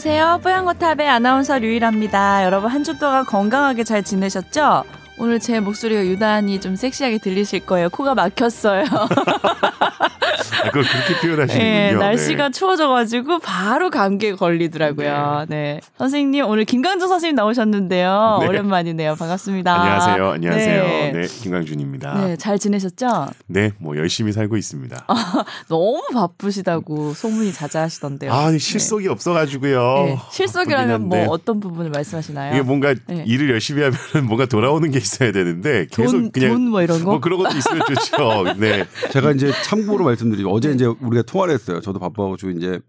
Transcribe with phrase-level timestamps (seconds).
[0.00, 0.38] 안녕하세요.
[0.44, 2.44] 뽀얀거탑의 아나운서 류일합니다.
[2.44, 4.84] 여러분 한 주 동안 건강하게 잘 지내셨죠?
[5.18, 7.90] 오늘 제 목소리가 유난히 좀 섹시하게 들리실 거예요.
[7.90, 8.84] 코가 막혔어요.
[10.62, 11.58] 아, 그걸 그렇게 표현하시는군요.
[11.58, 12.50] 네, 날씨가 네.
[12.52, 15.46] 추워져가지고 바로 감기에 걸리더라고요.
[15.48, 15.56] 네.
[15.58, 15.80] 네.
[15.98, 18.38] 선생님, 오늘 김강준 선생님 나오셨는데요.
[18.40, 18.46] 네.
[18.46, 19.16] 오랜만이네요.
[19.16, 19.74] 반갑습니다.
[19.74, 20.30] 안녕하세요.
[20.30, 20.82] 안녕하세요.
[20.82, 22.14] 네, 네 김강준입니다.
[22.26, 23.26] 네, 잘 지내셨죠?
[23.48, 25.04] 네, 뭐 열심히 살고 있습니다.
[25.08, 28.32] 아, 너무 바쁘시다고 소문이 자자하시던데요.
[28.32, 29.10] 아, 실속이 네.
[29.10, 30.20] 없어가지고요.
[30.30, 32.54] 실속이라면 뭐 어떤 부분을 말씀하시나요?
[32.54, 36.82] 이게 뭔가 일을 열심히 하면 뭔가 돌아오는 게 있어야 되는데 계속 돈, 그냥 돈 뭐
[36.82, 37.12] 이런 거?
[37.12, 38.54] 뭐 그런 것도 있으면 좋죠.
[38.58, 38.84] 네.
[39.10, 41.80] 제가 이제 참고로 말씀 드리면 어제 이제 우리가 통화를 했어요.
[41.80, 42.80] 저도 바빠가지고 이제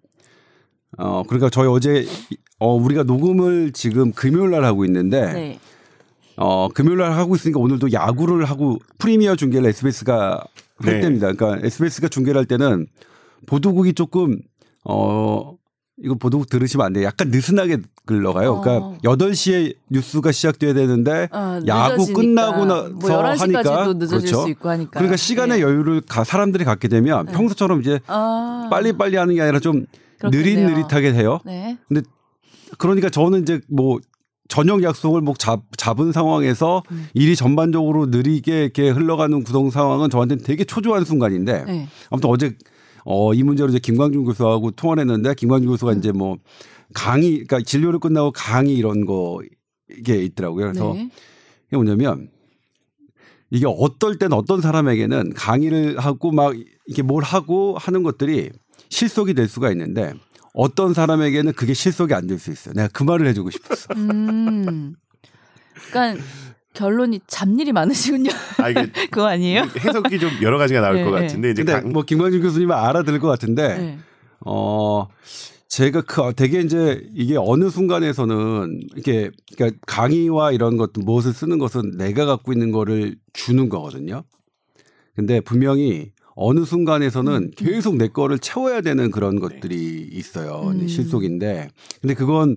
[0.98, 2.05] 어 그러니까 저희 어제
[2.59, 5.59] 어 우리가 녹음을 지금 금요일 날 하고 있는데 네.
[6.35, 10.43] 어 금요일 날 하고 있으니까 오늘도 야구를 하고 프리미어 중계를 SBS가
[10.77, 11.01] 할 네.
[11.01, 11.31] 때입니다.
[11.34, 12.87] 그러니까 SBS가 중계를 할 때는
[13.46, 14.40] 보도국이 조금
[14.84, 15.59] 어
[16.04, 17.05] 이거 보도국 들으시면 안 돼요.
[17.05, 18.62] 약간 느슨하게 흘러가요.
[18.62, 18.98] 그러니까 어.
[19.04, 24.46] 8시에 뉴스가 시작돼야 되는데 어, 야구 끝나고 나서 뭐 하니까 그렇죠.
[24.92, 25.64] 그러니까 시간의 네.
[25.64, 27.32] 여유를 가, 사람들이 갖게 되면 네.
[27.34, 28.68] 평소처럼 이제 아.
[28.72, 29.86] 빨리빨리 하는 게 아니라 좀
[30.24, 31.40] 느릿느릿하게 돼요.
[31.46, 31.77] 네.
[31.88, 32.02] 근데
[32.77, 34.00] 그러니까 저는 이제 뭐
[34.48, 37.08] 저녁 약속을 뭐 잡, 잡은 상황에서 음.
[37.14, 41.88] 일이 전반적으로 느리게 이렇게 흘러가는 구성 상황은 저한테는 되게 초조한 순간인데 네.
[42.10, 42.55] 아무튼 어제
[43.12, 45.98] 어, 이 문제로 이제 김광준 교수하고 통화를 했는데 김광준 교수가 음.
[45.98, 46.38] 이제 뭐
[46.93, 49.41] 강의, 그러니까 진료를 끝나고 강의 이런 거
[49.90, 50.68] 이게 있더라고요.
[50.68, 51.10] 그래서 네.
[51.68, 52.30] 이게 뭐냐면
[53.49, 56.54] 이게 어떨 때는 어떤 사람에게는 강의를 하고 막
[56.87, 58.52] 이게 뭘 하고 하는 것들이
[58.90, 60.13] 실속이 될 수가 있는데
[60.54, 62.76] 어떤 사람에게는 그게 실속이 안 될 수 있어요.
[62.76, 63.87] 내가 그 말을 해주고 싶었어.
[63.96, 64.94] 음.
[65.91, 66.24] 그러니까
[66.73, 68.30] 결론이 잡일이 많으시군요.
[68.57, 69.63] 아, 이게 그거 아니에요?
[69.63, 71.91] 해석이 좀 여러 가지가 나올 네, 것 같은데 이제 강...
[71.91, 74.00] 뭐 김광준 교수님은 알아들을 것 같은데 네.
[74.46, 75.08] 어
[75.68, 81.97] 제가 그 되게 이제 이게 어느 순간에서는 이렇게 그러니까 강의와 이런 것도 무엇을 쓰는 것은
[81.97, 84.24] 내가 갖고 있는 거를 주는 거거든요.
[85.16, 87.52] 근데 분명히 어느 순간에서는 음.
[87.56, 90.72] 계속 내 거를 채워야 되는 그런 것들이 있어요.
[90.74, 90.88] 음.
[90.88, 91.69] 실속인데.
[92.02, 92.56] 근데 그건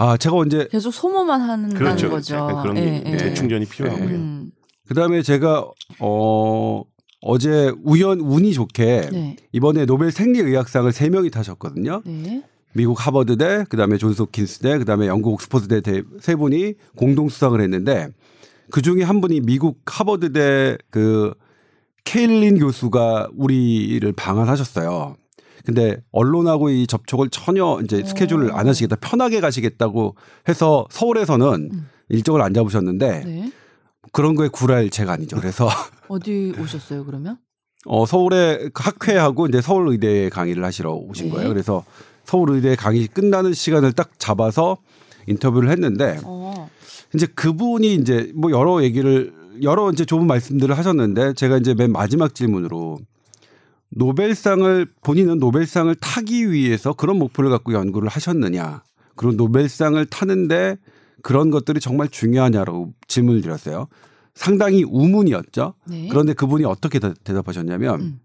[0.00, 2.08] 아 제가 언제 계속 소모만 하는 그렇죠.
[2.08, 2.58] 거죠.
[2.62, 3.18] 그런 네, 네.
[3.18, 4.08] 재충전이 필요하고요.
[4.08, 4.50] 음.
[4.88, 5.66] 그다음에 제가
[5.98, 6.82] 어
[7.20, 9.36] 어제 우연 운이 좋게 네.
[9.52, 12.00] 이번에 노벨 생리의학상을 세 명이 타셨거든요.
[12.06, 12.42] 네.
[12.72, 18.08] 미국 하버드대, 그다음에 존스 홉킨스대, 그다음에 영국 옥스퍼드대 세 분이 공동 수상을 했는데
[18.70, 21.34] 그 중에 한 분이 미국 하버드대 그
[22.04, 25.16] 케일린 교수가 우리를 방한하셨어요.
[25.70, 30.16] 근데 언론하고 이 접촉을 전혀 이제 스케줄을 안 하시겠다 편하게 가시겠다고
[30.48, 31.88] 해서 서울에서는 음.
[32.08, 33.52] 일정을 안 잡으셨는데 네.
[34.10, 35.36] 그런 거에 굴할 제가 아니죠.
[35.36, 35.68] 그래서
[36.08, 37.38] 어디 오셨어요 그러면?
[37.86, 41.32] 어 서울에 학회하고 이제 서울의대에 강의를 하시러 오신 네.
[41.32, 41.48] 거예요.
[41.48, 41.84] 그래서
[42.24, 44.76] 서울의대 강의 끝나는 시간을 딱 잡아서
[45.28, 46.68] 인터뷰를 했는데 어.
[47.14, 49.32] 이제 그분이 이제 뭐 여러 얘기를
[49.62, 52.98] 여러 이제 좋은 말씀들을 하셨는데 제가 이제 맨 마지막 질문으로
[53.90, 58.82] 노벨상을 본인은 노벨상을 타기 위해서 그런 목표를 갖고 연구를 하셨느냐?
[59.16, 60.76] 그런 노벨상을 타는데
[61.22, 63.88] 그런 것들이 정말 중요하냐고 질문을 드렸어요.
[64.34, 65.74] 상당히 우문이었죠.
[65.88, 66.08] 네.
[66.08, 68.20] 그런데 그분이 어떻게 대답하셨냐면 음.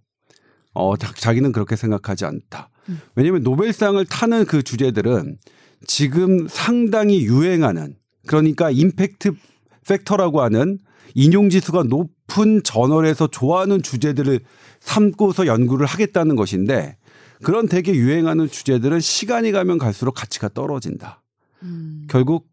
[0.73, 2.69] 어 자기는 그렇게 생각하지 않다.
[2.89, 2.99] 음.
[3.15, 5.37] 왜냐하면 노벨상을 타는 그 주제들은
[5.87, 7.95] 지금 상당히 유행하는
[8.27, 9.33] 그러니까 임팩트
[9.87, 10.79] 팩터라고 하는
[11.15, 14.39] 인용 지수가 높 은 저널에서 좋아하는 주제들을
[14.79, 16.97] 삼고서 연구를 하겠다는 것인데
[17.43, 21.21] 그런 되게 유행하는 주제들은 시간이 가면 갈수록 가치가 떨어진다.
[21.63, 22.07] 음.
[22.09, 22.47] 결국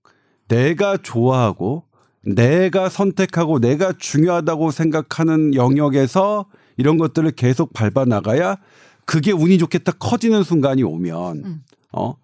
[0.48, 1.84] 내가 좋아하고
[2.24, 6.46] 내가 선택하고 내가 중요하다고 생각하는 영역에서
[6.76, 8.56] 이런 것들을 계속 밟아 나가야
[9.04, 11.62] 그게 운이 딱 커지는 순간이 오면 음.
[11.92, 12.14] 어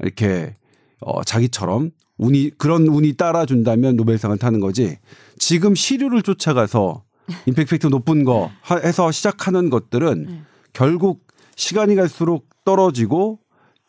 [0.00, 0.56] 이렇게
[1.00, 4.98] 어 자기처럼 운이 그런 운이 따라준다면 노벨상을 타는 거지.
[5.38, 7.04] 지금 시류를 쫓아가서
[7.46, 8.50] 임팩트 높은 거
[8.84, 10.46] 해서 시작하는 것들은 음.
[10.72, 11.26] 결국
[11.56, 13.38] 시간이 갈수록 떨어지고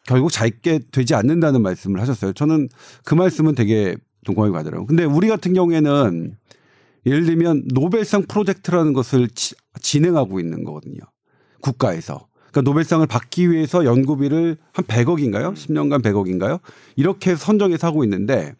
[0.05, 2.33] 결국 잘게 되지 않는다는 말씀을 하셨어요.
[2.33, 2.69] 저는
[3.03, 3.95] 그 말씀은 되게
[4.25, 4.87] 동감이 가더라고요.
[4.87, 6.35] 근데 우리 같은 경우에는
[7.05, 10.99] 예를 들면 노벨상 프로젝트라는 것을 지, 진행하고 있는 거거든요.
[11.61, 12.27] 국가에서.
[12.51, 15.53] 그러니까 노벨상을 받기 위해서 연구비를 한 100억인가요?
[15.55, 16.59] 10년간 100억인가요?
[16.95, 18.53] 이렇게 선정해서 하고 있는데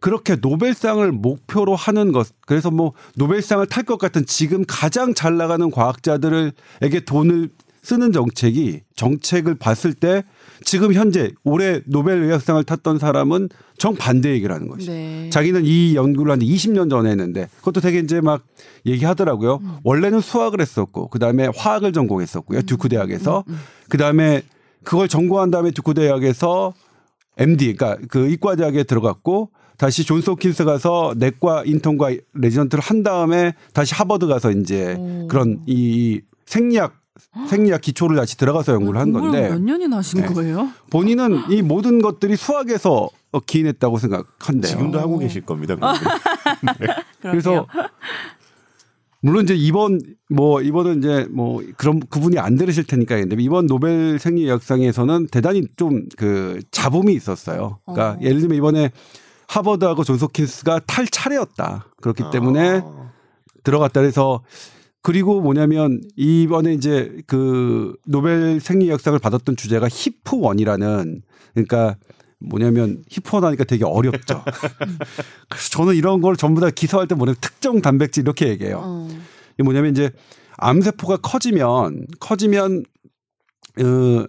[0.00, 5.70] 그렇게 노벨상을 목표로 하는 것 그래서 뭐 노벨상을 탈 것 같은 지금 가장 잘 나가는
[5.70, 7.50] 과학자들에게 돈을
[7.82, 10.24] 쓰는 정책이 정책을 봤을 때
[10.64, 13.48] 지금 현재 올해 노벨 의학상을 탔던 사람은
[13.78, 14.88] 정반대 얘기를 하는 것이.
[14.88, 15.30] 네.
[15.30, 18.44] 자기는 이 연구를 한 20년 전에 했는데 그것도 되게 이제 막
[18.86, 19.58] 얘기하더라고요.
[19.62, 19.76] 음.
[19.84, 22.60] 원래는 수학을 했었고 그다음에 화학을 전공했었고요.
[22.60, 22.66] 음.
[22.66, 23.44] 듀크 대학에서.
[23.48, 23.52] 음.
[23.52, 23.58] 음.
[23.88, 24.42] 그다음에
[24.84, 26.72] 그걸 전공한 다음에 듀크 대학에서
[27.38, 33.54] MD 그러니까 그 의과 대학에 들어갔고 다시 존스 홉킨스 가서 내과 인턴과 레지던트를 한 다음에
[33.72, 35.26] 다시 하버드 가서 이제 오.
[35.28, 37.01] 그런 이 생리학
[37.48, 40.26] 생리학 기초를 다시 들어가서 연구를 한 건데 몇 년이나 하신 네.
[40.26, 40.70] 거예요?
[40.90, 44.70] 본인은 이 모든 것들이 수학에서 어, 기인했다고 생각한대요.
[44.70, 45.76] 지금도 하고 계실 겁니다.
[45.76, 46.00] 그런데.
[47.20, 47.66] 그래서
[49.20, 54.18] 물론 이제 이번 뭐 이번은 이제 뭐 그런 그분이 안 들으실 테니까 근데 이번 노벨
[54.18, 57.78] 생리학상에서는 대단히 좀 그 잡음이 있었어요.
[57.86, 58.22] 그러니까 어.
[58.22, 58.90] 예를 들면 이번에
[59.48, 61.86] 하버드하고 존스홉킨스가 탈 차례였다.
[62.00, 63.12] 그렇기 때문에 아.
[63.62, 64.42] 들어갔다 그래서
[65.02, 71.22] 그리고 뭐냐면 이번에 이제 그 노벨 생리학상을 받았던 주제가 HIF one이라는
[71.54, 71.96] 그러니까
[72.38, 74.44] 뭐냐면 HIF one 하니까 되게 어렵죠.
[75.50, 78.80] 그래서 저는 이런 걸 전부 다 기사할 때 뭐냐면 특정 단백질 이렇게 얘기해요.
[78.82, 79.08] 어.
[79.54, 80.10] 이게 뭐냐면 이제
[80.58, 82.84] 암세포가 커지면 커지면
[83.80, 84.26] 어,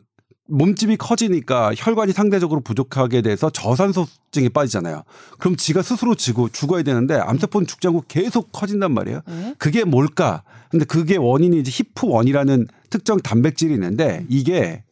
[0.48, 5.04] 몸집이 커지니까 혈관이 상대적으로 부족하게 돼서 저산소증에 빠지잖아요.
[5.40, 9.22] 그럼 지가 스스로 지고 죽어야 되는데 암세포는 죽지 않고 계속 커진단 말이에요.
[9.26, 9.56] 네?
[9.58, 10.44] 그게 뭘까?
[10.70, 14.84] 근데 그게 원인이 이제 히프1이라는 특정 단백질이 있는데 이게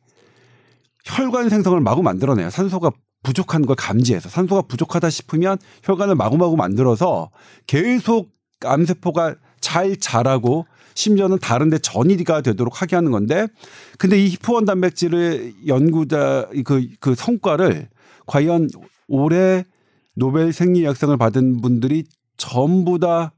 [1.05, 2.49] 혈관 생성을 마구 만들어내요.
[2.49, 2.91] 산소가
[3.23, 7.29] 부족한 걸 감지해서 산소가 부족하다 싶으면 혈관을 마구마구 만들어서
[7.67, 8.29] 계속
[8.63, 10.65] 암세포가 잘 자라고
[10.95, 13.47] 심지어는 다른데 전이가 되도록 하게 하는 건데
[13.97, 17.89] 근데 이 히프1 단백질의 연구자 그, 그 성과를
[18.25, 18.69] 과연
[19.07, 19.65] 올해
[20.15, 22.03] 노벨 생리학상을 받은 분들이
[22.37, 23.33] 전부 다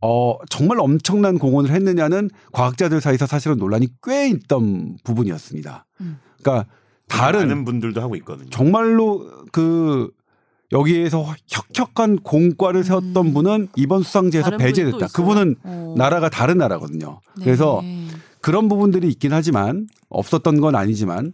[0.00, 5.86] 어, 정말 엄청난 공헌을 했느냐는 과학자들 사이에서 사실은 논란이 꽤 있던 부분이었습니다.
[6.02, 6.18] 음.
[6.42, 6.68] 그러니까
[7.08, 8.50] 다른 많은 분들도 하고 있거든요.
[8.50, 10.10] 정말로 그
[10.72, 13.34] 여기에서 혁혁한 공과를 세웠던 음.
[13.34, 15.08] 분은 이번 수상제에서 배제됐다.
[15.08, 15.94] 그분은 어.
[15.96, 17.20] 나라가 다른 나라거든요.
[17.36, 17.44] 네.
[17.44, 17.82] 그래서
[18.40, 21.32] 그런 부분들이 있긴 하지만 없었던 건 아니지만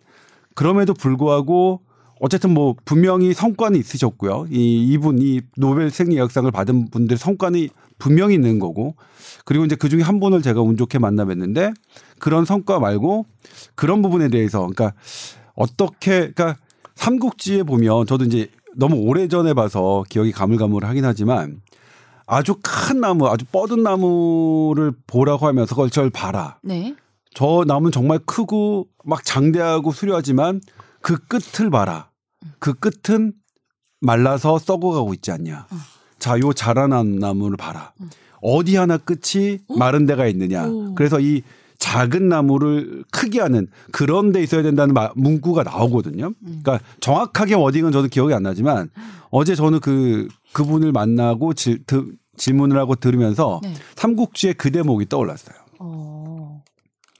[0.54, 1.80] 그럼에도 불구하고
[2.20, 4.46] 어쨌든 뭐 분명히 성과는 있으셨고요.
[4.50, 7.68] 이 이분 이 노벨 생리학상을 받은 분들 성과는
[7.98, 8.94] 분명히 있는 거고
[9.44, 11.74] 그리고 이제 그 중에 한 분을 제가 운 좋게 만나 뵀는데
[12.18, 13.26] 그런 성과 말고
[13.74, 14.92] 그런 부분에 대해서 그러니까
[15.54, 16.56] 어떻게 그러니까
[16.94, 21.60] 삼국지에 보면 저도 이제 너무 오래 전에 봐서 기억이 가물가물하긴 하지만
[22.26, 26.58] 아주 큰 나무, 아주 뻗은 나무를 보라고 하면서 그걸 절 봐라.
[26.62, 26.94] 네.
[27.34, 30.60] 저 나무는 정말 크고 막 장대하고 수려하지만
[31.00, 32.10] 그 끝을 봐라.
[32.58, 33.32] 그 끝은
[34.00, 35.66] 말라서 썩어가고 있지 않냐.
[36.18, 37.92] 자, 요 자라난 나무를 봐라.
[38.42, 40.66] 어디 하나 끝이 마른 데가 있느냐.
[40.66, 40.94] 오.
[40.94, 41.42] 그래서 이
[41.80, 46.32] 작은 나무를 크게 하는 그런 데 있어야 된다는 마- 문구가 나오거든요.
[46.44, 48.90] 그러니까 정확하게 워딩은 저도 기억이 안 나지만
[49.30, 53.74] 어제 저는 그 그분을 만나고 질, 드- 질문을 하고 들으면서 네.
[53.96, 55.56] 삼국지의 그 대목이 떠올랐어요.
[55.78, 56.62] 어.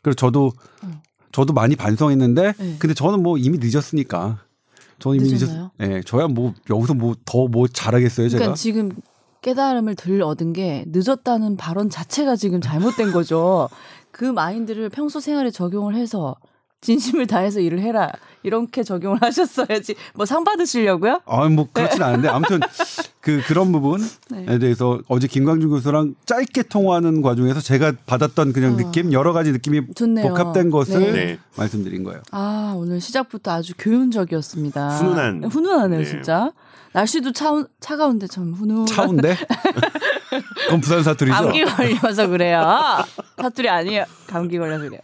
[0.03, 0.53] 그래서 저도
[0.85, 1.01] 음.
[1.33, 2.77] 저도 많이 반성했는데 네.
[2.79, 4.41] 근데 저는 뭐 이미 늦었으니까
[4.99, 5.71] 저는 이미 늦었나요?
[5.79, 5.91] 늦었.
[5.91, 8.39] 예, 저야 뭐 여기서 뭐 더뭐 잘하겠어요, 제가.
[8.39, 8.91] 그러니까 지금
[9.43, 13.71] 깨달음을 덜 얻은 게 늦었다는 발언 자체가 지금 잘못된 거죠.
[14.21, 16.37] 그 마인드를 평소 생활에 적용을 해서
[16.83, 21.21] 진심을 다해서 일을 해라 이렇게 적용을 하셨어야지 뭐 상 받으시려고요?
[21.27, 22.61] 아, 뭐 그렇진 않은데 아무튼
[23.21, 24.59] 그 그런 부분에 네.
[24.59, 28.77] 대해서 어제 김광준 교수랑 짧게 통화하는 과정에서 제가 받았던 그냥 어.
[28.77, 30.29] 느낌 여러 가지 느낌이 좋네요.
[30.29, 31.13] 복합된 것을 네.
[31.13, 31.39] 네.
[31.57, 32.23] 말씀드린 거예요.
[32.31, 34.89] 아 오늘 시작부터 아주 교훈적이었습니다.
[34.89, 35.45] 훈훈한.
[35.45, 36.05] 훈훈하네요 네.
[36.07, 36.51] 진짜.
[36.93, 38.85] 날씨도 차, 차가운데 참 훈훈.
[38.87, 39.37] 차운데?
[40.67, 41.37] 그건 부산 사투리죠.
[41.37, 42.65] 감기 걸려서 그래요.
[43.41, 44.05] 사투리 아니에요.
[44.27, 45.01] 감기 걸려서 그래요.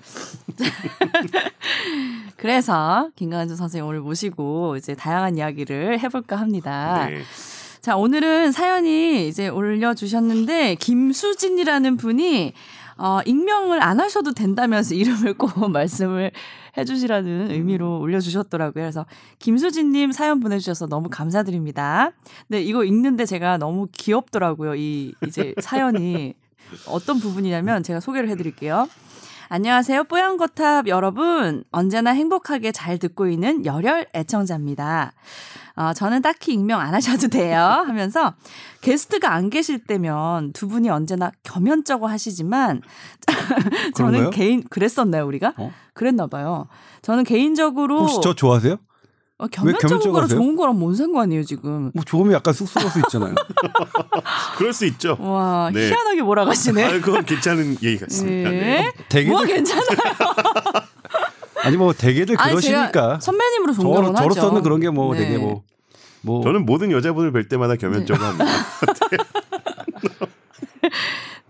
[2.36, 7.06] 그래서 김 강준 선생님 오늘 모시고 이제 다양한 이야기를 해볼까 합니다.
[7.08, 7.22] 네.
[7.80, 12.52] 자, 오늘은 사연이 이제 올려주셨는데, 김수진이라는 분이,
[12.98, 16.32] 어, 익명을 안 하셔도 된다면서 이름을 꼭 말씀을
[16.76, 18.82] 해주시라는 의미로 올려주셨더라고요.
[18.82, 19.06] 그래서
[19.38, 22.10] 김수진님 사연 보내주셔서 너무 감사드립니다.
[22.48, 24.74] 근데 이거 읽는데 제가 너무 귀엽더라고요.
[24.74, 26.34] 이 이제 사연이
[26.88, 28.88] 어떤 부분이냐면 제가 소개를 해드릴게요.
[29.48, 30.04] 안녕하세요.
[30.04, 31.62] 뽀얀거탑 여러분.
[31.70, 35.12] 언제나 행복하게 잘 듣고 있는 열혈 애청자입니다.
[35.76, 37.60] 어, 저는 딱히 익명 안 하셔도 돼요.
[37.86, 38.34] 하면서
[38.80, 42.82] 게스트가 안 계실 때면 두 분이 언제나 겸연쩍어 하시지만
[43.94, 44.30] 저는?
[44.30, 45.54] 개인 그랬었나요 우리가?
[45.56, 45.72] 어?
[45.94, 46.66] 그랬나 봐요.
[47.02, 48.78] 저는 개인적으로 혹시 저 좋아하세요?
[49.38, 50.38] 어, 겸연쩍은 거랑 하세요?
[50.38, 51.90] 좋은 거랑 뭔 상관이에요 지금?
[51.94, 53.34] 뭐 좋으면 약간 쑥스러울 수 있잖아요.
[54.56, 55.16] 그럴 수 있죠.
[55.20, 55.88] 와 네.
[55.88, 56.84] 희한하게 몰아가시네.
[56.84, 58.50] 아, 그건 괜찮은 얘기 같습니다.
[58.50, 58.60] 네.
[58.60, 58.92] 네.
[59.10, 59.84] 되게 뭐가 괜찮아요?
[61.62, 64.34] 아니 뭐 대개들 아니 그러시니까 제가 선배님으로 저, 존경은 하죠.
[64.34, 65.20] 저로서는 그런 게뭐 네.
[65.20, 65.62] 되게 뭐
[66.22, 66.42] 뭐.
[66.42, 68.44] 저는 모든 여자분을 뵐 때마다 겸연쩍어 합니다.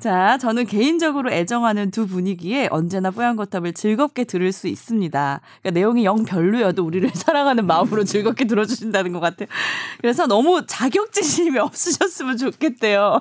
[0.07, 5.41] 자, 저는 개인적으로 애정하는 두 분이기에 언제나 뽀얀거탑을 즐겁게 들을 수 있습니다.
[5.63, 9.49] 그러니까 내용이 영 별로여도 우리를 사랑하는 마음으로 즐겁게 들어주신다는 것 같아요.
[10.01, 13.21] 그래서 너무 자격지심이 없으셨으면 좋겠대요.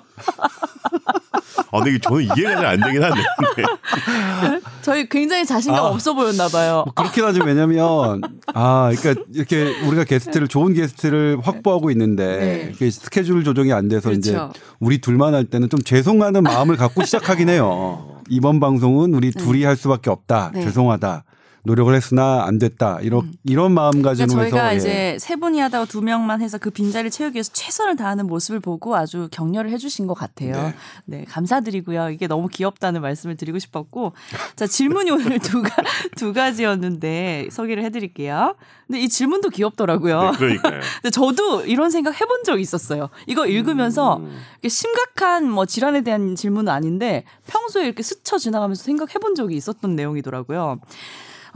[1.71, 3.21] 어, 근데 저는 이해가 잘 안 되긴 한데.
[4.81, 5.87] 저희 굉장히 자신감 아.
[5.87, 6.83] 없어 보였나 봐요.
[6.85, 7.43] 뭐 그렇긴 하죠.
[7.43, 8.21] 왜냐면
[8.53, 12.89] 아, 그러니까 이렇게 우리가 게스트를 좋은 게스트를 확보하고 있는데 네.
[12.91, 14.53] 스케줄 조정이 안 돼서 이제 그렇죠.
[14.79, 18.21] 우리 둘만 할 때는 좀 죄송하는 마음을 갖고 시작하긴 해요.
[18.29, 20.51] 이번 방송은 우리 둘이 할 수밖에 없다.
[20.53, 20.63] 네.
[20.63, 21.23] 죄송하다.
[21.65, 22.99] 노력을 했으나 안 됐다.
[23.01, 24.91] 이런 이런 마음가짐으로 그러니까 저희가 해서 예.
[24.91, 28.95] 이제 세 분이 하다가 두 명만 해서 그 빈자리를 채우기 위해서 최선을 다하는 모습을 보고
[28.95, 30.73] 아주 격려를 해주신 것 같아요.
[31.05, 32.09] 네, 감사드리고요.
[32.11, 34.13] 이게 너무 귀엽다는 말씀을 드리고 싶었고,
[34.55, 35.69] 자 질문이 오늘 두가
[36.15, 38.55] 두 가지였는데 소개를 해드릴게요.
[38.87, 40.31] 근데 이 질문도 귀엽더라고요.
[40.31, 40.79] 네, 그러니까요.
[41.01, 43.09] 근데 저도 이런 생각 해본 적이 있었어요.
[43.25, 44.37] 이거 읽으면서 음.
[44.67, 50.79] 심각한 뭐 질환에 대한 질문은 아닌데 평소에 이렇게 스쳐 지나가면서 생각해본 적이 있었던 내용이더라고요.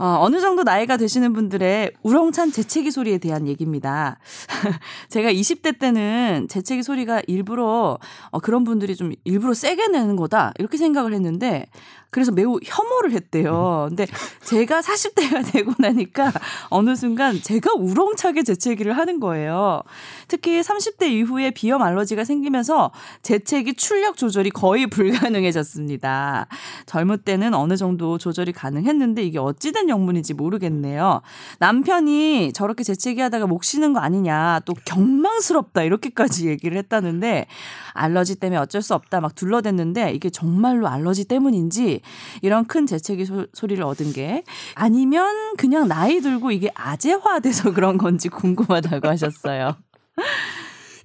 [0.00, 4.18] 어, 어느 정도 나이가 되시는 분들의 우렁찬 재채기 소리에 대한 얘기입니다.
[5.10, 7.98] 제가 20대 때는 재채기 소리가 일부러
[8.30, 11.66] 어, 그런 분들이 좀 일부러 세게 내는 거다 이렇게 생각을 했는데
[12.10, 13.86] 그래서 매우 혐오를 했대요.
[13.88, 14.06] 근데
[14.42, 16.32] 제가 40대가 되고 나니까
[16.68, 19.82] 어느 순간 제가 우렁차게 재채기를 하는 거예요.
[20.26, 22.90] 특히 30대 이후에 비염 알러지가 생기면서
[23.22, 26.48] 재채기 출력 조절이 거의 불가능해졌습니다.
[26.86, 31.22] 젊을 때는 어느 정도 조절이 가능했는데 이게 어찌된 영문인지 모르겠네요.
[31.60, 37.46] 남편이 저렇게 재채기 하다가 목 쉬는 거 아니냐 또 경망스럽다 이렇게까지 얘기를 했다는데
[37.92, 41.99] 알러지 때문에 어쩔 수 없다 막 둘러댔는데 이게 정말로 알러지 때문인지
[42.42, 44.42] 이런 큰 재채기 소, 소리를 얻은 게
[44.74, 49.76] 아니면 그냥 나이 들고 이게 아재화돼서 그런 건지 궁금하다고 하셨어요.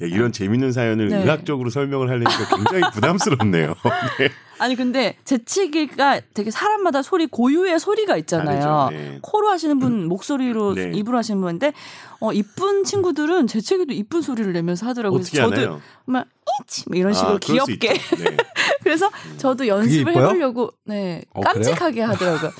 [0.01, 1.23] 야, 이런 재밌는 사연을 네.
[1.23, 3.75] 의학적으로 설명을 하려니까 굉장히 부담스럽네요.
[4.19, 4.29] 네.
[4.57, 8.89] 아니 근데 재채기가 되게 사람마다 소리 고유의 소리가 있잖아요.
[8.91, 9.19] 네.
[9.21, 10.91] 코로 하시는 분 목소리로 네.
[10.93, 11.73] 입으로 하시는 분인데
[12.19, 15.19] 어 이쁜 친구들은 재채기도 이쁜 소리를 내면서 하더라고요.
[15.19, 15.81] 어떻게 그래서 하나요?
[16.05, 16.27] 막
[16.63, 17.93] 이치 뭐 이런 식으로 아, 그럴 수 귀엽게.
[17.93, 18.37] 네.
[18.83, 20.15] 그래서 저도 연습을?
[20.15, 22.51] 해보려고 네 어, 깜찍하게 하더라고요.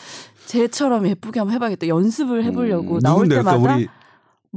[0.47, 1.87] 쟤처럼 예쁘게 한번 해봐야겠다.
[1.87, 3.27] 연습을 해보려고 음, 나올?
[3.27, 3.87] 때마다 우리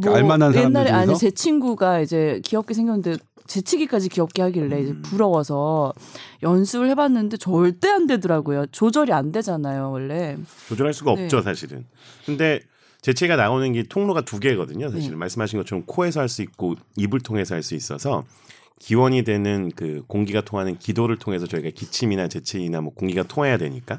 [0.04, 1.18] 뭐 알만한 사람들 옛날에 아니 중에서?
[1.20, 5.02] 제 친구가 이제 귀엽게 생겼는데 재치기까지 귀엽게 하길래 이제 음.
[5.02, 5.92] 부러워서
[6.42, 8.66] 연습을 해봤는데 절대 안 되더라고요.
[8.72, 10.36] 조절이 안 되잖아요 원래.
[10.68, 11.24] 조절할 수가 네.
[11.24, 11.86] 없죠, 사실은.
[12.26, 12.60] 근데
[13.00, 14.90] 재채가 나오는 게 통로가 두 개거든요.
[14.90, 15.16] 사실은 네.
[15.16, 18.24] 말씀하신 것처럼 코에서 할 수 있고 입을 통해서 할 수 있어서
[18.80, 23.98] 기원이 되는 그 공기가 통하는 기도를 통해서 저희가 기침이나 재채기나 뭐 공기가 통해야 되니까.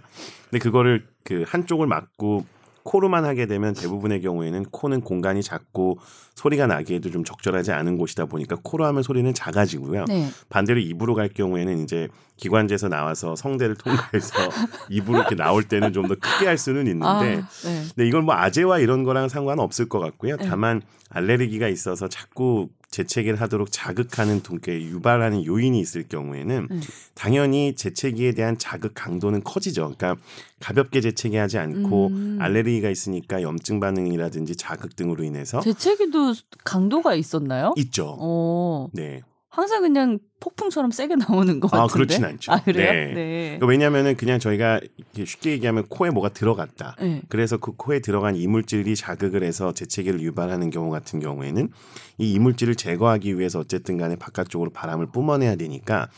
[0.49, 2.45] 근데 그거를 그 한쪽을 막고
[2.89, 5.99] 코로만 하게 되면 대부분의 경우에는 코는 공간이 작고
[6.33, 10.05] 소리가 나기에도 좀 적절하지 않은 곳이다 보니까 코로 하면 소리는 작아지고요.
[10.07, 10.27] 네.
[10.49, 14.33] 반대로 입으로 갈 경우에는 이제 기관지에서 나와서 성대를 통과해서
[14.89, 17.43] 입으로 이렇게 나올 때는 좀 더 크게 할 수는 있는데 아, 네.
[17.93, 20.37] 근데 이걸 뭐 아재와 이런 거랑 상관은 없을 것 같고요.
[20.37, 20.47] 네.
[20.47, 26.79] 다만 알레르기가 있어서 자꾸 재채기를 하도록 자극하는 동계 유발하는 요인이 있을 경우에는 네.
[27.13, 29.93] 당연히 재채기에 대한 자극 강도는 커지죠.
[29.95, 30.15] 그러니까
[30.59, 32.37] 가볍게 재채기하지 않고 음.
[32.41, 37.73] 알레르기가 있으니까 염증 반응이라든지 자극 등으로 인해서 재채기도 강도가 있었나요?
[37.77, 38.17] 있죠.
[38.19, 39.21] 어 네.
[39.49, 41.93] 항상 그냥 폭풍처럼 세게 나오는 것 아, 같은데.
[41.93, 42.51] 그렇진 않죠.
[42.51, 42.91] 아 그래요?
[42.91, 43.13] 네.
[43.13, 43.43] 네.
[43.57, 44.79] 그러니까 왜냐하면은 그냥 저희가
[45.15, 46.95] 쉽게 얘기하면 코에 뭐가 들어갔다.
[47.01, 47.21] 네.
[47.29, 51.69] 그래서 그 코에 들어간 이물질이 자극을 해서 재채기를 유발하는 경우 같은 경우에는
[52.19, 56.09] 이 이물질을 제거하기 위해서 어쨌든 간에 바깥쪽으로 바람을 뿜어내야 되니까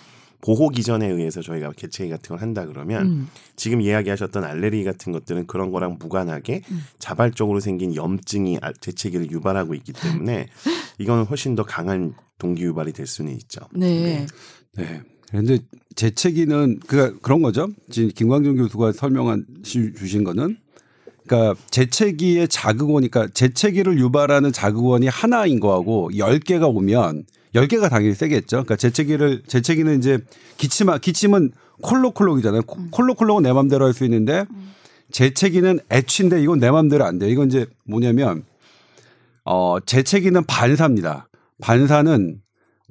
[0.41, 3.27] 보호 기전에 의해서 저희가 개체기 같은 걸 한다 그러면 음.
[3.55, 6.81] 지금 이야기하셨던 알레르기 같은 것들은 그런 거랑 무관하게 음.
[6.99, 10.47] 자발적으로 생긴 염증이 아- 재채기를 유발하고 있기 때문에
[10.97, 13.61] 이건 훨씬 더 강한 동기 유발이 될 수는 있죠.
[13.73, 14.25] 네.
[14.73, 15.01] 네.
[15.29, 15.59] 그런데
[15.95, 17.67] 재채기는 그 그런 거죠.
[17.89, 20.57] 지금 김광준 교수가 설명한 시- 주신 거는
[21.27, 28.47] 그러니까 재채기의 자극원이니까 재채기를 유발하는 자극원이 하나인 거하고 열 개가 오면 열 개가 당연히 세겠죠.
[28.63, 30.19] 그러니까 재채기를 재채기는 이제
[30.57, 32.61] 기침 기침은 콜록콜록이잖아요.
[32.63, 34.45] 코- 콜록콜록은 내 맘대로 할 수 있는데
[35.11, 37.29] 재채기는 애취인데 이건 내 맘대로 안 돼요.
[37.29, 38.43] 이건 이제 뭐냐면
[39.43, 41.27] 어 재채기는 반사입니다.
[41.61, 42.41] 반사는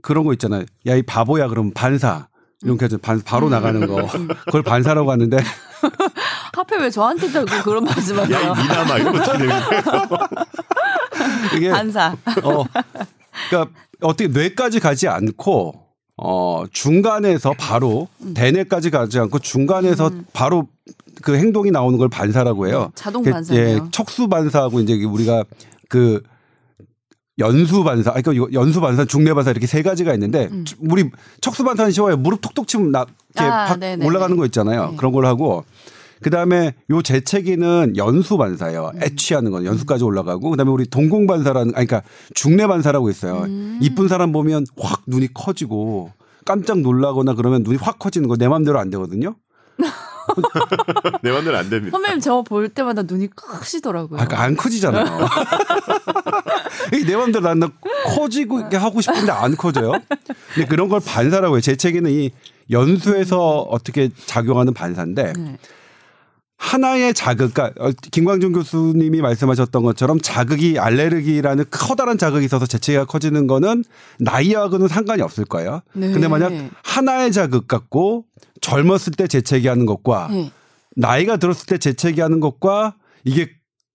[0.02, 0.64] 그런 거 있잖아요.
[0.86, 2.28] 야 이 바보야 그러면 반사
[2.62, 4.06] 이렇게 해서 반 바로 나가는 거
[4.46, 5.38] 그걸 반사라고 하는데
[6.52, 8.36] 하필 왜 저한테 자꾸 그런 말씀하세요?
[8.36, 9.48] 야, 이 미나마 이런 거 되는
[11.56, 12.16] 이게 반사.
[12.42, 12.64] 어
[13.48, 15.74] 그러니까 어떻게 뇌까지 가지 않고
[16.16, 20.68] 어 중간에서 바로 대뇌까지 가지 않고 중간에서 바로
[21.22, 22.92] 그 행동이 나오는 걸 반사라고 해요.
[22.94, 23.66] 자동 그, 반사네요.
[23.66, 25.44] 예, 척수 반사하고 이제 우리가
[25.88, 26.22] 그
[27.38, 30.64] 연수 반사, 아니, 그러니까 연수 반사, 중내 반사 이렇게 세 가지가 있는데 음.
[30.78, 32.16] 우리 척수 반사는 쉬워요.
[32.16, 33.76] 무릎 톡톡 치면 나 이렇게 아.
[34.04, 34.90] 올라가는 거 있잖아요.
[34.90, 34.96] 네.
[34.96, 35.64] 그런 걸 하고
[36.22, 38.92] 그다음에 요 재채기는 연수 반사예요.
[38.94, 39.02] 음.
[39.02, 42.02] 애취하는 건 연수까지 올라가고 그다음에 우리 동공 반사라는 아니 그러니까
[42.34, 43.42] 중내 반사라고 있어요.
[43.44, 43.78] 음.
[43.82, 46.12] 이쁜 사람 보면 확 눈이 커지고
[46.44, 49.34] 깜짝 놀라거나 그러면 눈이 확 커지는 거 내 맘대로 안 되거든요.
[51.22, 51.90] 내 맘대로 안 됩니다.
[51.96, 54.20] 선배님 저 볼 때마다 눈이 크시더라고요.
[54.20, 55.04] 아, 그안 커지잖아요.
[56.94, 57.60] 이게 내 맘대로 난
[58.14, 59.92] 커지고 이렇게 하고 싶은데 안 커져요.
[60.54, 61.60] 근데 그런 걸 반사라고 해요.
[61.60, 62.30] 재채기는 이
[62.70, 65.58] 연수에서 어떻게 작용하는 반사인데 네.
[66.60, 73.46] 하나의 자극, 그러니까 어, 김광준 교수님이 말씀하셨던 것처럼 자극이 알레르기라는 커다란 자극이 있어서 재채기가 커지는
[73.46, 73.82] 거는
[74.18, 75.80] 나이하고는 상관이 없을 거예요.
[75.94, 76.12] 네.
[76.12, 76.52] 근데 만약
[76.84, 78.26] 하나의 자극 갖고
[78.60, 80.52] 젊었을 때 재채기 하는 것과 네.
[80.96, 83.48] 나이가 들었을 때 재채기 하는 것과 이게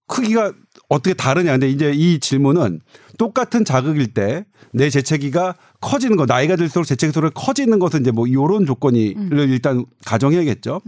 [0.08, 0.52] 크기가
[0.90, 1.52] 어떻게 다르냐.
[1.52, 2.82] 근데 이제 이 질문은
[3.20, 4.44] 똑같은 자극일 때
[4.76, 9.50] 내 재채기가 커지는 거, 나이가 들수록 재채기 소리가 커지는 것은 이제 뭐 요런 조건이를 음.
[9.50, 10.82] 일단 가정해야겠죠.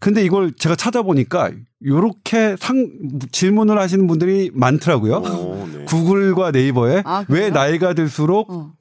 [0.00, 1.50] 근데 이걸 제가 찾아보니까
[1.84, 2.88] 요렇게 상
[3.32, 5.14] 질문을 하시는 분들이 많더라고요.
[5.16, 5.84] 오, 네.
[5.86, 7.50] 구글과 네이버에 아, 왜?
[7.50, 8.72] 나이가 들수록 어.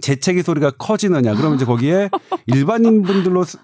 [0.00, 1.34] 재채기 소리가 커지느냐.
[1.34, 2.08] 그러면 이제 거기에
[2.46, 3.58] 일반인 분들로 스-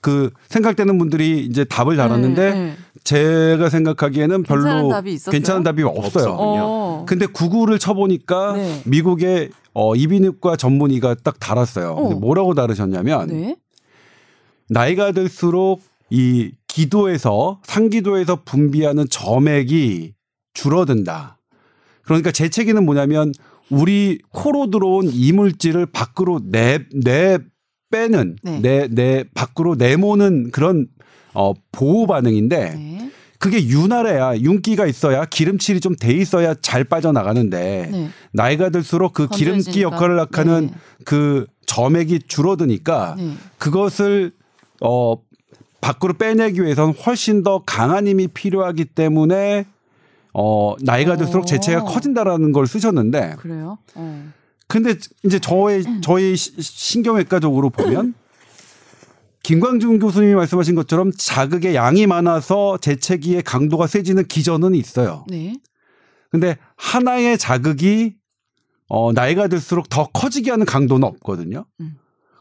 [0.00, 2.76] 그 생각되는 분들이 이제 답을 달았는데 네, 네.
[3.02, 5.32] 제가 생각하기에는 별로 괜찮은 답이 있었어요?
[5.32, 6.04] 괜찮은 답이 없어요.
[6.04, 6.36] 없어.
[6.38, 7.04] 어.
[7.08, 8.82] 근데 구글을 쳐보니까 네.
[8.84, 11.94] 미국의 어, 이비인후과 전문의가 딱 달았어요.
[11.96, 12.18] 근데 어.
[12.18, 13.56] 뭐라고 다르셨냐면 네.
[14.68, 20.12] 나이가 들수록 이 기도에서 상기도에서 분비하는 점액이
[20.54, 21.38] 줄어든다.
[22.02, 23.32] 그러니까 재채기는 뭐냐면
[23.70, 27.38] 우리 코로 들어온 이물질을 밖으로 내, 내
[27.90, 28.60] 빼는 네.
[28.60, 30.86] 내, 내 밖으로 내모는 그런
[31.34, 33.10] 어, 보호 반응인데 네.
[33.38, 38.08] 그게 윤활해야 윤기가 있어야 기름칠이 좀 돼 있어야 잘 빠져나가는데 네.
[38.32, 39.96] 나이가 들수록 그 기름기 건조해지니까.
[39.96, 40.74] 역할을 하는 네.
[41.04, 43.32] 그 점액이 줄어드니까 네.
[43.58, 44.32] 그것을
[44.80, 45.16] 어
[45.80, 49.66] 밖으로 빼내기 위해서는 훨씬 더 강한 힘이 필요하기 때문에
[50.34, 51.46] 어 나이가 들수록 오.
[51.46, 53.78] 재채기가 커진다라는 걸 쓰셨는데 그래요?
[53.94, 54.28] 어.
[54.68, 58.14] 근데 이제 저의 저희 시- 신경외과적으로 보면
[59.42, 65.24] 김광준 교수님이 말씀하신 것처럼 자극의 양이 많아서 재채기의 강도가 세지는 기전은 있어요.
[65.28, 65.54] 네.
[66.30, 68.16] 근데 하나의 자극이
[68.88, 71.64] 어 나이가 들수록 더 커지게 하는 강도는 없거든요.
[71.80, 71.96] 음.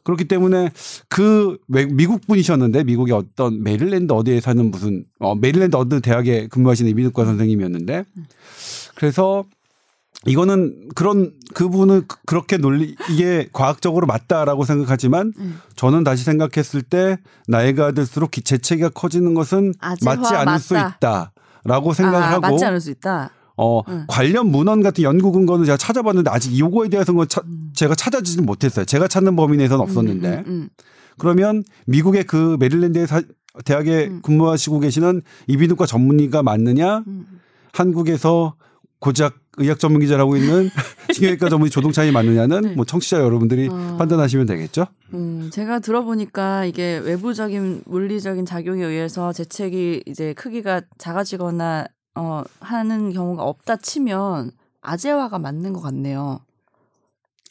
[0.06, 0.72] 그렇기 때문에
[1.10, 6.90] 그 외- 미국 분이셨는데 미국의 어떤 메릴랜드 어디에 사는 무슨 어 메릴랜드 어느 대학에 근무하시는
[6.92, 8.06] 이비인후과 선생님이었는데
[8.96, 9.44] 그래서
[10.28, 15.60] 이거는 그런 그분은 그- 그렇게 논리 이게 과학적으로 맞다라고 생각하지만 음.
[15.76, 21.32] 저는 다시 생각했을 때 나이가 들수록 기- 재채기가 커지는 것은 맞지 않을 수 맞다.
[21.66, 23.32] 있다라고 생각을 아, 하고 맞지 않을 수 있다.
[23.58, 24.04] 어 음.
[24.08, 27.42] 관련 문헌 같은 연구 근거는 제가 찾아봤는데 아직 요거에 대해서는 차-
[27.74, 28.86] 제가 찾아지지 못했어요.
[28.86, 30.70] 제가 찾는 범위 내에서는 없었는데 음, 음, 음.
[31.18, 33.22] 그러면 미국의 그 메릴랜드 사,
[33.64, 34.22] 대학에 음.
[34.22, 37.04] 근무하시고 계시는 이비인후과 전문의가 맞느냐?
[37.08, 37.26] 음.
[37.74, 38.56] 한국에서
[39.00, 40.70] 고작 의학 전문 기자라고 있는
[41.14, 42.74] 신경외과 전문의 조동찬이 맞느냐는 네.
[42.76, 43.96] 뭐 청취자 여러분들이 어.
[43.98, 44.88] 판단하시면 되겠죠.
[45.14, 53.44] 음, 제가 들어보니까 이게 외부적인 물리적인 작용에 의해서 재채기 이제 크기가 작아지거나 어, 하는 경우가
[53.44, 54.52] 없다 치면
[54.82, 56.40] 아재화가 맞는 것 같네요.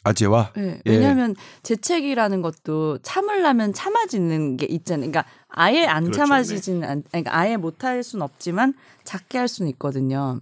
[0.03, 0.91] 아재와 네, 예.
[0.91, 5.09] 왜냐하면 재채기라는 것도 참으려면 참아지는 게 있잖아요.
[5.09, 8.73] 그러니까 아예 안 그렇죠, 참아지지는 않, 아니, 그러니까 아예 못 할 수는 없지만
[9.03, 10.41] 작게 할 수는 있거든요.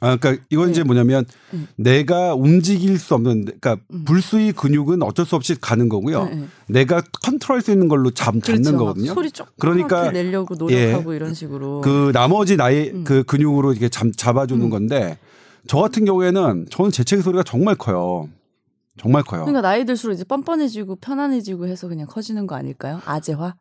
[0.00, 0.86] 아, 그러니까 이건 이제 네.
[0.86, 1.66] 뭐냐면 음.
[1.76, 4.04] 내가 움직일 수 없는, 그러니까 음.
[4.04, 6.24] 불수의 근육은 어쩔 수 없이 가는 거고요.
[6.24, 6.46] 네, 네.
[6.68, 8.78] 내가 컨트롤할 수 있는 걸로 잡, 잡는 그렇죠.
[8.78, 9.14] 거거든요.
[9.14, 11.80] 소리 조금 그러니까 내려고 노력하고 이런 식으로.
[11.80, 13.04] 그 나머지 나의 음.
[13.04, 14.70] 그 근육으로 이렇게 잡, 잡아주는 음.
[14.70, 15.18] 건데
[15.66, 18.28] 저 같은 경우에는 저는 재채기 소리가 정말 커요.
[19.00, 19.44] 정말 커요.
[19.44, 23.00] 그러니까 나이 들수록 이제 뻔뻔해지고 편안해지고 해서 그냥 커지는 거 아닐까요?
[23.04, 23.54] 아재화?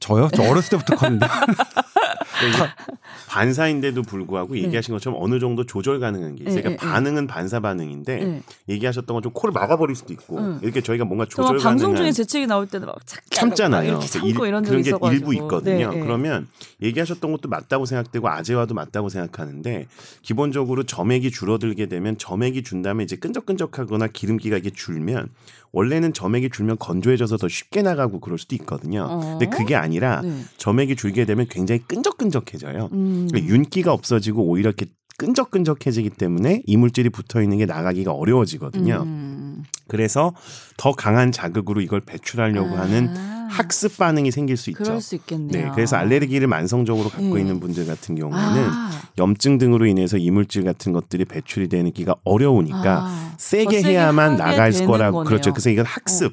[0.00, 0.28] 저요?
[0.34, 1.26] 저 어렸을 때부터 컸는데.
[3.30, 6.56] 반사인데도 불구하고 얘기하신 것처럼 어느 정도 조절 가능한 게 있어요.
[6.56, 8.42] 네, 그러니까 네, 반응은 반사 반응인데 네.
[8.68, 10.58] 얘기하셨던 건 좀 코를 막아버릴 수도 있고 응.
[10.62, 12.96] 이렇게 저희가 뭔가 저막 조절 방송 중에 가능한 재채기 나올 때도 막
[13.30, 14.00] 참잖아요.
[14.00, 15.12] 참고 일- 그런 게 있어가지고.
[15.12, 15.90] 일부 있거든요.
[15.90, 16.00] 네, 네.
[16.02, 16.48] 그러면
[16.82, 19.86] 얘기하셨던 것도 맞다고 생각되고 아재와도 맞다고 생각하는데
[20.22, 25.28] 기본적으로 점액이 줄어들게 되면 점액이 준 다음에 이제 끈적끈적하거나 기름기가 이게 줄면
[25.72, 29.02] 원래는 점액이 줄면 건조해져서 더 쉽게 나가고 그럴 수도 있거든요.
[29.08, 29.38] 어?
[29.38, 30.32] 근데 그게 아니라 네.
[30.56, 32.88] 점액이 줄게 되면 굉장히 끈적끈적해져요.
[32.92, 33.19] 음.
[33.28, 34.86] 그러니까 윤기가 없어지고 오히려 이렇게
[35.18, 39.02] 끈적끈적해지기 때문에 이물질이 붙어 있는 게 나가기가 어려워지거든요.
[39.04, 39.64] 음.
[39.86, 40.32] 그래서
[40.78, 42.80] 더 강한 자극으로 이걸 배출하려고 아.
[42.80, 43.08] 하는
[43.50, 44.84] 학습 반응이 생길 수 있죠.
[44.84, 45.66] 그럴 수 있겠네요.
[45.66, 47.40] 네, 그래서 알레르기를 만성적으로 갖고 네.
[47.40, 48.90] 있는 분들 같은 경우에는 아.
[49.18, 53.32] 염증 등으로 인해서 이물질 같은 것들이 배출이 되기가 어려우니까 아.
[53.32, 55.28] 더 세게 세게 해야만 나갈 되는 거라고 거네요.
[55.28, 55.52] 그렇죠.
[55.52, 56.32] 그래서 이건 학습.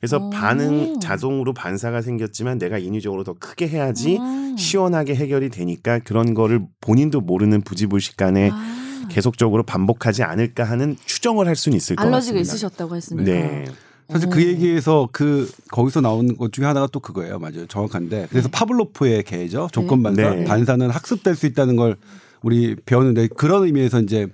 [0.00, 0.30] 그래서 오.
[0.30, 4.56] 반응 자동으로 반사가 생겼지만 내가 인위적으로 더 크게 해야지 음.
[4.56, 9.06] 시원하게 해결이 되니까 그런 거를 본인도 모르는 부지불식간에 아.
[9.10, 12.40] 계속적으로 반복하지 않을까 하는 추정을 할 수는 있을 것 알러지가 같습니다.
[12.40, 13.30] 있으셨다고 했습니다.
[13.30, 13.64] 네.
[14.08, 14.30] 사실 오.
[14.30, 17.38] 그 얘기에서 그 거기서 나오는 것 중에 하나가 또 그거예요.
[17.38, 17.66] 맞아요.
[17.66, 18.28] 정확한데.
[18.30, 19.68] 그래서 파블로프의 개죠.
[19.70, 20.30] 조건 반사.
[20.30, 20.44] 네.
[20.44, 21.96] 반사는 학습될 수 있다는 걸
[22.42, 24.26] 우리 배웠는데 그런 의미에서 이제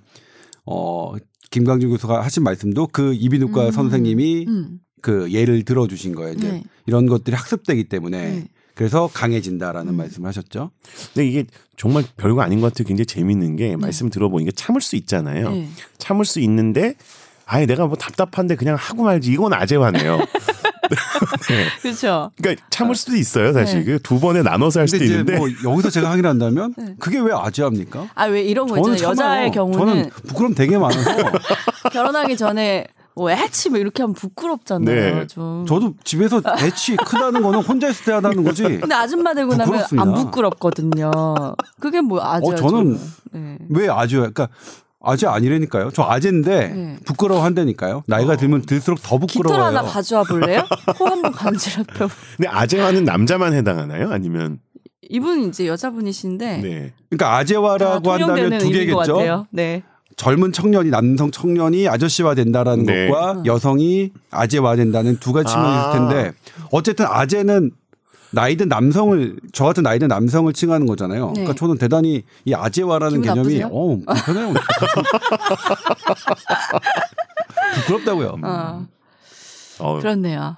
[0.64, 1.14] 어
[1.50, 3.70] 김광준 교수가 하신 말씀도 그 이비인후과 음.
[3.72, 4.78] 선생님이 음.
[5.06, 6.32] 그 예를 들어 주신 거예요.
[6.32, 6.62] 이제 네.
[6.84, 8.44] 이런 것들이 학습되기 때문에 네.
[8.74, 9.96] 그래서 강해진다라는 음.
[9.98, 10.72] 말씀을 하셨죠.
[11.14, 11.44] 근데 이게
[11.76, 12.88] 정말 별거 아닌 것 같아요.
[12.88, 15.50] 굉장히 재밌는 게 말씀 들어보니까 참을 수 있잖아요.
[15.52, 15.68] 네.
[15.98, 16.96] 참을 수 있는데
[17.44, 20.18] 아예 내가 뭐 답답한데 그냥 하고 말지 이건 아재화네요.
[21.48, 21.64] 네.
[21.82, 22.32] 그렇죠.
[22.38, 23.92] 그러니까 참을 수도 있어요 사실 네.
[23.92, 26.96] 그두 번에 나눠서 할 수도 있는데 뭐 여기서 제가 확인한다면 네.
[26.98, 28.08] 그게 왜 아재합니까?
[28.16, 29.10] 아 왜 이런 거 있잖아요.
[29.10, 31.10] 여자의 경우는 저는 부끄럼 되게 많아서
[31.92, 35.14] 결혼하기 전에 뭐 애치 뭐 이렇게 하면 부끄럽잖아요.
[35.14, 35.26] 네.
[35.26, 35.64] 좀.
[35.66, 38.62] 저도 집에서 애치 크다는 거는 혼자 있을 때 하다는 거지.
[38.62, 39.84] 근데 아줌마 되고 나면.
[39.96, 41.10] 안 부끄럽거든요.
[41.80, 42.52] 그게 뭐 아재야.
[42.52, 42.98] 어, 저는
[43.32, 43.58] 네.
[43.70, 44.16] 왜 아재?
[44.18, 44.48] 그러니까
[45.00, 45.90] 아재 아니라니까요.
[45.94, 46.96] 저 아재인데 네.
[47.06, 48.02] 부끄러워한다니까요.
[48.06, 49.64] 나이가 들면 들수록 더 깃털 부끄러워요.
[49.64, 50.62] 하나 가져와 볼래요?
[50.98, 52.08] 코 한번 간지럽혀.
[52.36, 54.10] 근데 아재화는 남자만 해당하나요?
[54.10, 54.58] 아니면
[55.08, 56.92] 이분 이제 여자분이신데 네.
[57.08, 59.46] 그러니까 다 아재화라고 한다면 두 개겠죠.
[59.52, 59.82] 네.
[60.16, 63.08] 젊은 청년이 남성 청년이 아저씨화 된다라는 네.
[63.08, 65.80] 것과 여성이 아재화 된다는 두 가지 측면이 아.
[65.80, 66.32] 있을 텐데
[66.72, 67.70] 어쨌든 아재는
[68.32, 71.26] 나이든 남성을 저 같은 나이든 남성을 칭하는 거잖아요.
[71.28, 71.32] 네.
[71.34, 73.66] 그러니까 저는 대단히 이 아재화라는 개념이 나쁘세요?
[73.70, 74.54] 어 불편해요.
[77.86, 78.38] 부끄럽다고요.
[78.42, 78.86] 어,
[79.78, 80.56] 어, 그렇네요.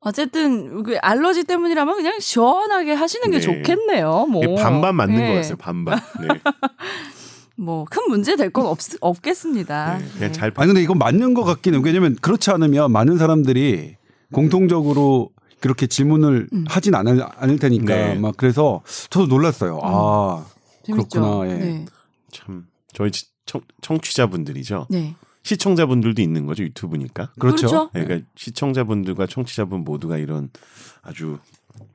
[0.00, 3.40] 어쨌든 그 알러지 때문이라면 그냥 시원하게 하시는 게 네.
[3.40, 4.26] 좋겠네요.
[4.26, 5.28] 뭐 반반 맞는 네.
[5.28, 5.56] 거였어요.
[5.56, 6.00] 반반.
[6.20, 6.28] 네.
[7.62, 8.66] 뭐 큰 문제 될 건
[9.00, 9.98] 없겠습니다.
[9.98, 10.04] 네.
[10.20, 10.32] 네.
[10.32, 11.82] 잘 아니 근데 이건 맞는 것 같긴 해요.
[11.84, 13.96] 왜냐면 그렇지 않으면 많은 사람들이
[14.32, 16.64] 공통적으로 그렇게 질문을 음.
[16.68, 18.14] 하진 않을, 않을 테니까 네.
[18.16, 19.78] 막 그래서 저도 놀랐어요.
[19.82, 20.44] 아
[20.84, 21.20] 재밌죠.
[21.20, 21.58] 그렇구나, 예.
[21.58, 21.84] 네.
[22.32, 24.86] 참 저희 지- 청, 청취자분들이죠.
[24.90, 25.14] 네.
[25.44, 27.30] 시청자분들도 있는 거죠 유튜브니까.
[27.38, 27.66] 그렇죠.
[27.68, 27.90] 그렇죠.
[27.94, 30.50] 네, 그러니까 시청자분들과 청취자분 모두가 이런
[31.02, 31.38] 아주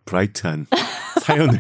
[0.06, 0.66] 브라이트한
[1.24, 1.54] 사연을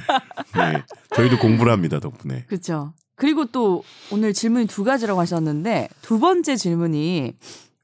[0.55, 0.83] 네,
[1.15, 2.45] 저희도 공부를 합니다 덕분에.
[2.47, 2.93] 그렇죠.
[3.17, 7.33] 그리고 또 오늘 질문이 두 가지라고 하셨는데 두 번째 질문이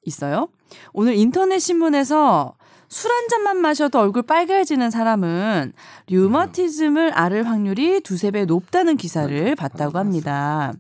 [0.06, 0.48] 있어요.
[0.94, 2.56] 오늘 인터넷 신문에서
[2.90, 5.74] 술 한 잔만 마셔도 얼굴 빨개지는 사람은
[6.08, 10.74] 류마티즘을 앓을 확률이 두세 배 높다는 기사를 봤다고 합니다.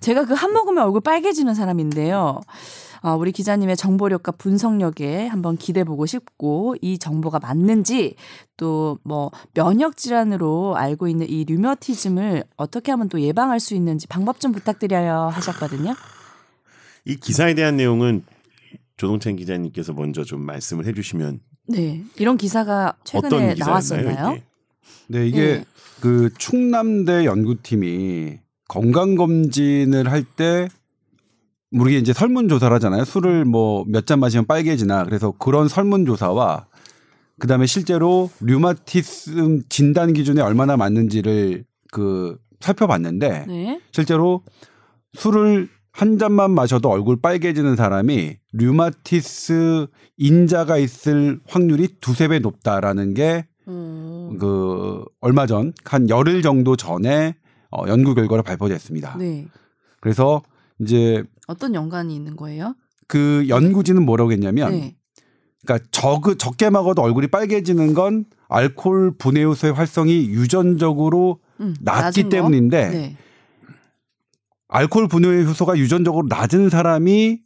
[0.00, 2.40] 제가 그 한 모금에 얼굴 빨개지는 사람인데요.
[3.02, 8.14] 어, 우리 기자님의 정보력과 분석력에 한번 기대 보고 싶고 이 정보가 맞는지
[8.56, 14.40] 또 뭐 면역 질환으로 알고 있는 이 류머티즘을 어떻게 하면 또 예방할 수 있는지 방법
[14.40, 15.94] 좀 부탁드려요 하셨거든요.
[17.04, 18.22] 이 기사에 대한 내용은
[18.96, 23.54] 조동찬 기자님께서 먼저 좀 말씀을 해주시면 네, 이런 기사가 최근에?
[23.54, 24.32] 나왔었나요?
[24.34, 24.44] 이게?
[25.08, 25.64] 네 이게 네.
[26.00, 30.68] 그 충남대 연구팀이 건강 검진을 할 때
[31.72, 33.04] 우리 이제 설문조사를 하잖아요.
[33.04, 36.66] 술을 뭐 몇 잔 마시면 빨개지나 그래서 그런 설문조사와
[37.38, 43.80] 그다음에 실제로 류마티즘 진단 기준에 얼마나 맞는지를 그 살펴봤는데 네.
[43.92, 44.42] 실제로
[45.14, 49.86] 술을 한 잔만 마셔도 얼굴 빨개지는 사람이 류마티스
[50.18, 57.34] 인자가 있을 확률이 두세 배 높다라는 게 음, 그 얼마 전 한 열흘 정도 전에
[57.70, 59.16] 어, 연구 결과로 발표됐습니다.
[59.18, 59.46] 네.
[60.00, 60.42] 그래서
[60.80, 62.74] 이제 어떤 연관이 있는 거예요?
[63.08, 64.96] 그 연구진은 뭐라고 했냐면 네.
[65.64, 72.28] 그러니까 적 적게 먹어도 얼굴이 빨개지는 건 알코올 분해 요소의 활성이 유전적으로 음, 낮기?
[72.28, 73.16] 때문인데 네.
[74.68, 77.40] 알코올 분해 효소가 유전적으로 낮은 사람이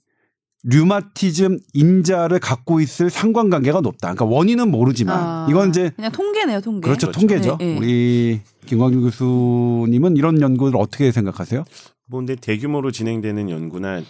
[0.64, 4.14] 류마티즘 인자를 갖고 있을 상관관계가 높다.
[4.14, 6.86] 그러니까 원인은 모르지만 아, 이건 이제 그냥 통계네요, 통계.
[6.86, 7.20] 그렇죠, 그렇죠.
[7.20, 7.56] 통계죠.
[7.58, 7.78] 네, 네.
[7.78, 11.64] 우리 김광준 교수님은 이런 연구를 어떻게 생각하세요?
[12.06, 14.02] 뭐 근데 대규모로 진행되는 연구나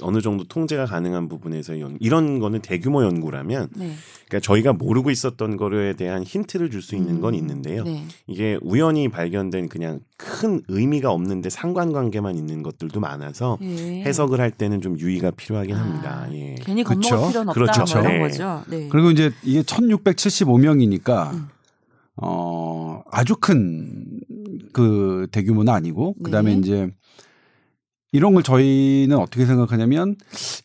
[0.00, 3.92] 어느 정도 통제가 가능한 부분에서 연, 이런 거는 대규모 연구라면 네.
[4.26, 7.84] 그러니까 저희가 모르고 있었던 거에 대한 힌트를 줄 수 있는 건 음, 있는데요.
[7.84, 8.02] 네.
[8.26, 14.02] 이게 우연히 발견된 그냥 큰 의미가 없는데 상관관계만 있는 것들도 많아서 네.
[14.04, 16.24] 해석을 할 때는 좀 유의가 필요하긴 합니다.
[16.26, 16.54] 아, 예.
[16.62, 17.28] 괜히 겁먹을 그쵸?
[17.28, 17.84] 필요는 없다 그렇죠.
[17.84, 18.18] 뭐 이런 네.
[18.20, 18.62] 거죠.
[18.68, 18.88] 네.
[18.88, 21.48] 그리고 이제 이게 1675명이니까 음.
[22.16, 24.22] 어 아주 큰
[24.72, 26.58] 그 대규모는 아니고 그다음에 네.
[26.58, 26.90] 이제
[28.14, 30.16] 이런 걸 저희는 어떻게 생각하냐면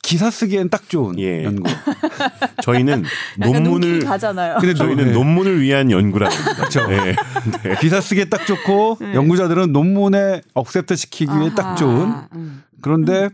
[0.03, 1.45] 기사 쓰기엔 딱 좋은 예.
[1.45, 1.63] 연구.
[2.61, 3.03] 저희는
[3.39, 4.57] 논문을 가잖아요.
[4.59, 5.11] 근데 저희는 네.
[5.13, 6.35] 논문을 위한 연구라고.
[6.57, 6.85] 그렇죠.
[6.87, 7.15] 네.
[7.79, 9.13] 기사 쓰기에 딱 좋고 네.
[9.15, 11.75] 연구자들은 논문에 accept 시키기 위해 딱 아하.
[11.75, 12.63] 좋은 음.
[12.81, 13.29] 그런데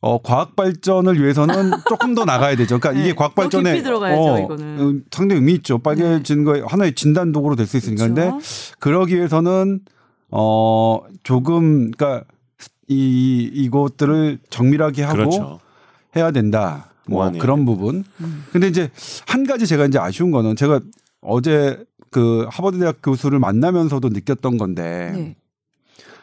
[0.00, 2.78] 어, 과학 발전을 위해서는 조금 더 나가야 되죠.
[2.78, 4.60] 그러니까 네, 이게 과학 더 발전에 이거는.
[4.80, 5.78] 음, 상당히 의미 있죠.
[5.78, 8.06] 빨개진 거에 하나의 진단 도구로 될 수 있으니까.
[8.06, 8.74] 근데 그렇죠.
[8.78, 9.80] 그러기 위해서는
[10.30, 12.24] 어 조금 그러니까
[12.88, 15.60] 이 이것들을 정밀하게 하고 그렇죠.
[16.16, 16.90] 해야 된다.
[17.06, 18.04] 뭐 보완해야 그런 부분.
[18.20, 18.44] 음.
[18.52, 18.90] 근데 이제
[19.26, 20.80] 한 가지 제가 이제 아쉬운 거는 제가
[21.20, 25.36] 어제 그 하버드 대학 교수를 만나면서도 느꼈던 건데 네.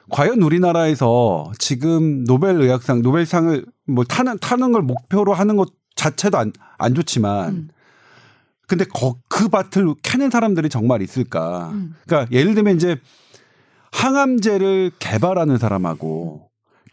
[0.10, 6.51] 과연 우리나라에서 지금 노벨 의학상 노벨상을 뭐 타는 타는 걸 목표로 하는 것 자체도 안,
[6.78, 7.67] 안 좋지만 음.
[8.67, 11.69] 근데 거, 그 밭을 캐는 사람들이 정말 있을까?
[11.73, 11.95] 음.
[12.08, 12.99] 그러니까 예를 들면 이제
[13.91, 16.44] 항암제를 개발하는 사람하고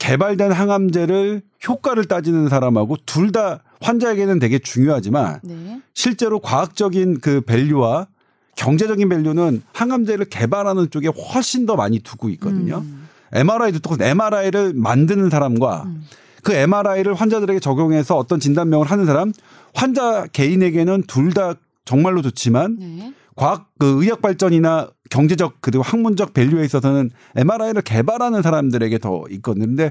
[0.03, 5.81] 개발된 항암제를 효과를 따지는 사람하고 둘 다 환자에게는 되게 중요하지만 네.
[5.95, 8.09] 실제로 과학적인 그 밸류와
[8.57, 12.79] 경제적인 밸류는 항암제를 개발하는 쪽에 훨씬 더 많이 두고 있거든요.
[12.79, 13.09] 음.
[13.33, 16.05] MRI도 똑같은 MRI를 만드는 사람과 음.
[16.43, 19.33] 그 MRI를 환자들에게 적용해서 어떤 진단명을 하는 사람,
[19.75, 23.13] 환자 개인에게는 둘 다 정말로 좋지만 네.
[23.37, 29.67] 과학 그 의학 발전이나 경제적 그리고 학문적 밸류에 있어서는 MRI를 개발하는 사람들에게 더 있거든요.
[29.67, 29.91] 근데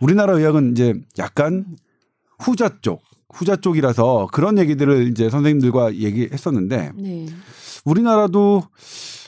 [0.00, 1.64] 우리나라 의학은 이제 약간
[2.38, 7.26] 후자 쪽, 후자 쪽이라서 그런 얘기들을 이제 선생님들과 얘기했었는데 네.
[7.84, 8.64] 우리나라도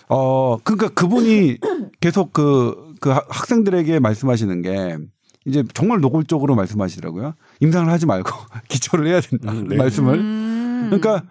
[0.09, 1.59] 어 그러니까 그분이
[2.01, 4.99] 계속 그, 그 학- 학생들에게 말씀하시는 게
[5.47, 7.35] 이제 정말 노골적으로 말씀하시더라고요.
[7.61, 8.31] 임상을 하지 말고
[8.68, 9.53] 기초를 해야 된다.
[9.53, 9.77] 음, 네.
[9.77, 10.14] 말씀을.
[10.18, 10.90] 음.
[10.90, 11.25] 그러니까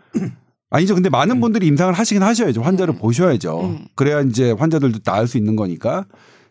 [0.69, 0.95] 아니죠.
[0.95, 2.61] 근데 많은 분들이 임상을 하시긴 하셔야죠.
[2.61, 2.99] 환자를 네.
[2.99, 3.61] 보셔야죠.
[3.79, 3.85] 네.
[3.95, 6.05] 그래야 이제 환자들도 나을 수 있는 거니까.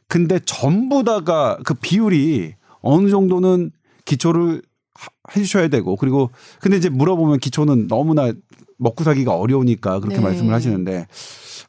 [0.08, 3.72] 근데 전부 다가 그 비율이 어느 정도는
[4.04, 4.62] 기초를
[4.94, 8.32] 하- 해주셔야 되고 그리고 근데 이제 물어보면 기초는 너무나
[8.78, 10.22] 먹고 살기가 어려우니까 그렇게 네.
[10.22, 11.06] 말씀을 하시는데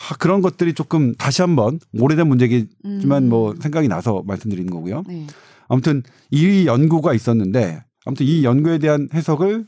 [0.10, 3.30] 아, 그런 것들이 조금 다시 한번 오래된 문제겠지만 음.
[3.30, 5.04] 뭐 생각이 나서 말씀드리는 거고요.
[5.08, 5.26] 네.
[5.68, 9.66] 아무튼 이 연구가 있었는데 아무튼 이 연구에 대한 해석을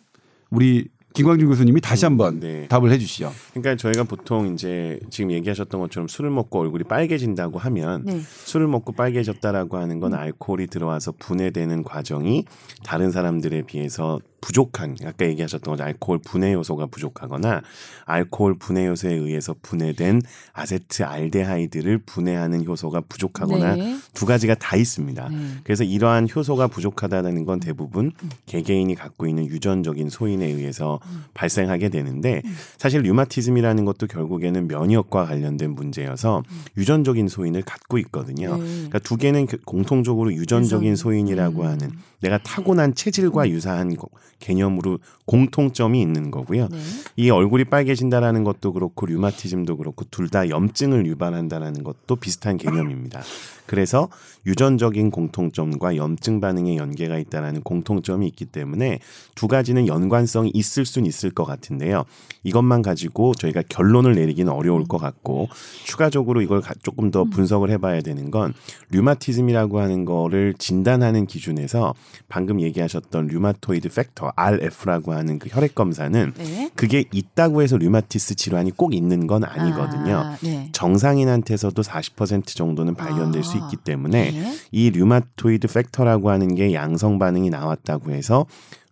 [0.52, 2.68] 우리 김광준 교수님이 다시 한번 네.
[2.68, 3.32] 답을 해주시죠.
[3.52, 8.20] 그러니까 저희가 보통 이제 지금 얘기하셨던 것처럼 술을 먹고 얼굴이 빨개진다고 하면 네.
[8.22, 12.46] 술을 먹고 빨개졌다라고 하는 건 알코올이 들어와서 분해되는 과정이
[12.84, 17.62] 다른 사람들에 비해서 부족한 아까 얘기하셨던 것처럼 알코올 분해 요소가 부족하거나
[18.06, 20.22] 알코올 분해 요소에 의해서 분해된
[20.54, 23.98] 아세트 알데하이드를 분해하는 효소가 부족하거나 네.
[24.14, 25.30] 두 가지가 다 있습니다.
[25.30, 25.38] 네.
[25.64, 28.12] 그래서 이러한 효소가 부족하다는 건 대부분
[28.46, 31.00] 개개인이 갖고 있는 유전적인 소인에 의해서
[31.34, 32.42] 발생하게 되는데
[32.78, 36.44] 사실 류마티즘이라는 것도 결국에는 면역과 관련된 문제여서
[36.78, 38.58] 유전적인 소인을 갖고 있거든요.
[38.58, 38.64] 네.
[38.64, 40.96] 그러니까 두 개는 그- 공통적으로 유전적인 유전.
[40.96, 41.68] 소인이라고 음.
[41.68, 46.68] 하는 내가 타고난 체질과 유사한 거- 개념으로 공통점이 있는 거고요.
[46.70, 46.78] 네.
[47.18, 53.22] 이 얼굴이 빨개진다라는 것도 그렇고 류마티즘도 그렇고 둘 다 염증을 유발한다라는 것도 비슷한 개념입니다.
[53.70, 54.10] 그래서
[54.48, 58.98] 유전적인 공통점과 염증 반응의 연계가 있다라는 공통점이 있기 때문에
[59.36, 62.04] 두 가지는 연관성이 있을 수는 있을 것 같은데요.
[62.44, 65.50] 이것만 가지고 저희가 결론을 내리기는 어려울 것 같고
[65.86, 68.56] 추가적으로 이걸 가- 조금 더 분석을 해봐야 되는 건
[68.90, 71.94] 류마티즘이라고 하는 거를 진단하는 기준에서
[72.28, 76.72] 방금 얘기하셨던 rheumatoid factor RF라고 하는 그 혈액 검사는 네.
[76.76, 80.16] 그게 있다고 해서 류마티스 질환이 꼭 있는 건 아니거든요.
[80.16, 80.70] 아, 네.
[80.72, 84.56] 정상인한테서도 40% 정도는 발견될 수 아, 있기 때문에 네.
[84.72, 88.46] 이 rheumatoid factor라고 하는 게 양성 반응이 나왔다고 해서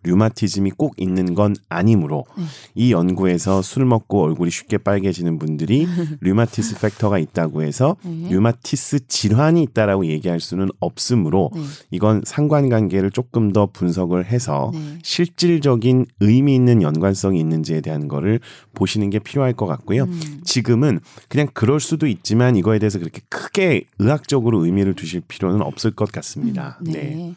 [0.08, 2.44] 류마티즘이 꼭 있는 건 아니므로 네.
[2.74, 5.86] 이 연구에서 술 먹고 얼굴이 쉽게 빨개지는 분들이
[6.20, 8.28] 류마티스 factor가 있다고 해서 네.
[8.30, 11.60] 류마티스 질환이 있다라고 얘기할 수는 없으므로 네.
[11.90, 14.98] 이건 상관관계를 조금 더 분석을 해서 네.
[15.02, 18.40] 실질적인 의미 있는 연관성이 있는지에 대한 거를
[18.74, 20.04] 보시는 게 필요할 것 같고요.
[20.04, 20.40] 음.
[20.44, 26.10] 지금은 그냥 그럴 수도 있지만 이거에 대해서 그렇게 크게 의학적으로 의미를 두실 필요는 없을 것
[26.10, 26.78] 같습니다.
[26.80, 26.92] 네.
[26.92, 27.34] 네.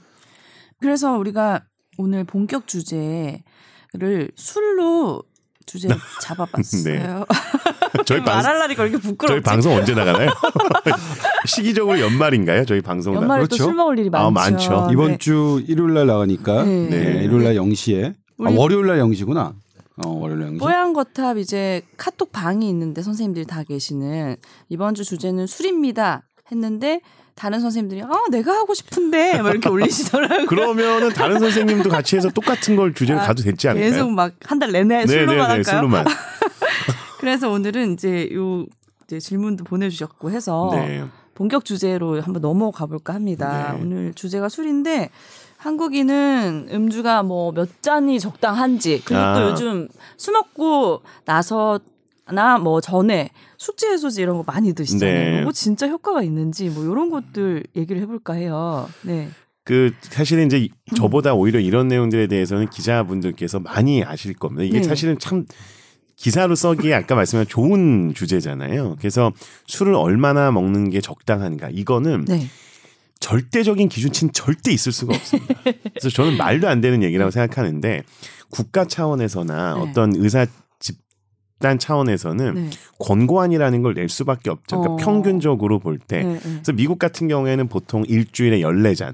[0.80, 1.62] 그래서 우리가
[1.98, 5.24] 오늘 본격 주제를 술로
[5.66, 5.88] 주제
[6.22, 6.84] 잡아봤어요.
[6.84, 7.04] 네.
[8.06, 9.28] 저희 방 말하려니까 이렇게 부끄럽지.
[9.28, 10.30] 저희 방송 언제 나가나요?
[11.46, 12.66] 시기적으로 연말인가요?
[12.66, 13.22] 저희 방송 나.
[13.22, 13.58] 연말에 그렇죠.
[13.58, 14.70] 또술 먹을 일이 아, 많죠.
[14.72, 14.90] 많죠.
[14.92, 15.18] 이번 네.
[15.18, 16.88] 주 일요일 날 나가니까 네.
[16.90, 17.04] 네.
[17.14, 17.24] 네.
[17.24, 19.54] 일요일 날 0시에 아, 월요일 날 0시구나.
[20.04, 20.60] 어, 월요일 날 0시.
[20.60, 24.38] 뽀얀 거탑 이제 카톡 방이 있는데 선생님들이 다 계시는
[24.70, 27.02] 이번 주 주제는 술입니다 했는데
[27.36, 30.46] 다른 선생님들이 아 내가 하고 싶은데 막 이렇게 올리시더라고요.
[30.48, 33.92] 그러면은 다른 선생님도 같이 해서 똑같은 걸 주제로 아, 가도 되지 않을까요?
[33.92, 35.64] 계속 막 한 달 내내 술로만 할까요?
[35.64, 36.06] 술로만.
[37.20, 38.66] 그래서 오늘은 이제 요
[39.06, 41.04] 이제 질문도 보내주셨고 해서 네.
[41.36, 43.74] 본격 주제로 한번 넘어가 볼까 합니다.
[43.76, 43.82] 네.
[43.82, 45.10] 오늘 주제가 술인데
[45.58, 49.34] 한국인은 음주가 뭐 몇 잔이 적당한지 그리고 아.
[49.36, 53.30] 또 요즘 술 먹고 나서나 뭐 전에
[53.62, 55.36] 숙취 해소제 이런 거 많이 드시잖아요.
[55.36, 55.42] 네.
[55.44, 58.90] 뭐 진짜 효과가 있는지 뭐 이런 것들 얘기를 해볼까 해요.
[59.04, 59.30] 네.
[59.64, 64.64] 그 사실은 이제 저보다 오히려 이런 내용들에 대해서는 기자분들께서 많이 아실 겁니다.
[64.64, 64.84] 이게 네.
[64.84, 65.46] 사실은 참
[66.16, 68.96] 기사로 써기에 아까 말씀한 좋은 주제잖아요.
[68.98, 69.32] 그래서
[69.68, 72.48] 술을 얼마나 먹는 게 적당한가 이거는 네.
[73.20, 75.54] 절대적인 기준치는 절대 있을 수가 없습니다.
[75.64, 78.02] 그래서 저는 말도 안 되는 얘기라고 생각하는데
[78.50, 79.82] 국가 차원에서나 네.
[79.82, 80.48] 어떤 의사
[81.62, 82.70] 집단 차원에서는 네.
[83.00, 84.80] 권고안이라는 걸 낼 수밖에 없죠.
[84.80, 84.98] 그러니까 어.
[84.98, 86.24] 평균적으로 볼 때.
[86.24, 86.34] 네.
[86.34, 86.40] 네.
[86.42, 89.14] 그래서 미국 같은 경우에는 보통 일주일에 14잔,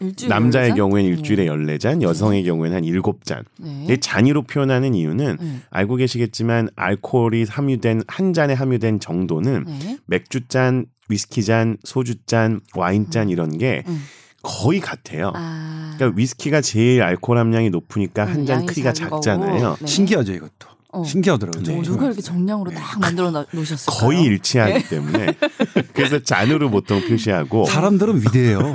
[0.00, 0.76] 일주일에 남자의 열네 잔?
[0.76, 3.44] 경우에는 일주일에 14잔, 여성의 경우에는 한 7잔.
[3.58, 3.86] 네.
[3.90, 5.60] 이 잔이로 표현하는 이유는 네.
[5.70, 9.98] 알고 계시겠지만 알코올이 함유된 한 잔에 함유된 정도는 네.
[10.06, 14.02] 맥주 잔, 위스키 잔, 소주 잔, 와인 잔 이런 게 음.
[14.42, 15.32] 거의 같아요.
[15.34, 15.92] 아.
[15.96, 18.92] 그러니까 위스키가 제일 알코올 함량이 높으니까 음, 한잔 크기가.
[18.92, 19.76] 작잖아요.
[19.80, 19.86] 네.
[19.86, 20.75] 신기하죠 이것도.
[20.96, 21.04] 어.
[21.04, 21.62] 신기하더라고요.
[21.62, 21.78] 네.
[21.78, 23.96] 어, 누가 이렇게 정량으로 딱 만들어 놔- 놓으셨어요?
[23.98, 24.88] 거의 일치하기 네.
[24.88, 25.26] 때문에
[25.92, 28.72] 그래서 잔으로 보통 표시하고 사람들은 위대해요.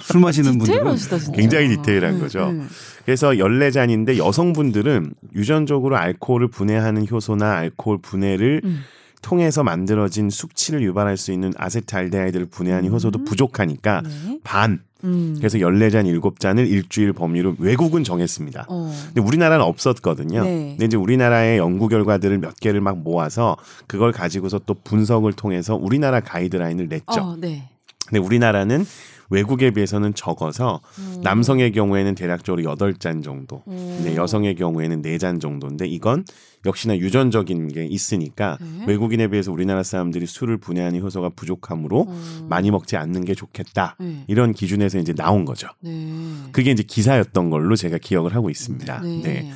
[0.00, 1.18] 술 마시는 분들은 진짜.
[1.32, 2.48] 굉장히 디테일한 음, 거죠.
[2.48, 2.68] 음.
[3.04, 8.80] 그래서 14잔인데 여성분들은 유전적으로 알코올을 분해하는 효소나 알코올 분해를 음.
[9.22, 12.94] 통해서 만들어진 숙취를 유발할 수 있는 아세트알데하이드를 분해하는 음.
[12.94, 14.38] 효소도 부족하니까 네.
[14.44, 15.34] 반 음.
[15.38, 18.66] 그래서 14잔 7잔을 일주일 범위로 외국은 정했습니다.
[18.68, 18.92] 어.
[19.06, 20.42] 근데 우리나라는 없었거든요.
[20.42, 20.68] 네.
[20.70, 23.56] 근데 이제 우리나라의 연구 결과들을 몇 개를 막 모아서
[23.86, 27.20] 그걸 가지고서 또 분석을 통해서 우리나라 가이드라인을 냈죠.
[27.20, 27.68] 어, 네.
[28.06, 28.84] 근데 우리나라는
[29.30, 31.20] 외국에 비해서는 적어서 음.
[31.22, 33.96] 남성의 경우에는 대략적으로 8잔 정도, 음.
[33.98, 36.24] 근데 여성의 경우에는 4잔 정도인데 이건
[36.66, 38.84] 역시나 유전적인 게 있으니까 네.
[38.86, 42.46] 외국인에 비해서 우리나라 사람들이 술을 분해하는 효소가 부족하므로 음.
[42.48, 43.96] 많이 먹지 않는 게 좋겠다.
[44.00, 44.24] 네.
[44.26, 45.68] 이런 기준에서 이제 나온 거죠.
[45.80, 46.12] 네.
[46.52, 49.00] 그게 이제 기사였던 걸로 제가 기억을 하고 있습니다.
[49.02, 49.22] 네.
[49.22, 49.52] 네.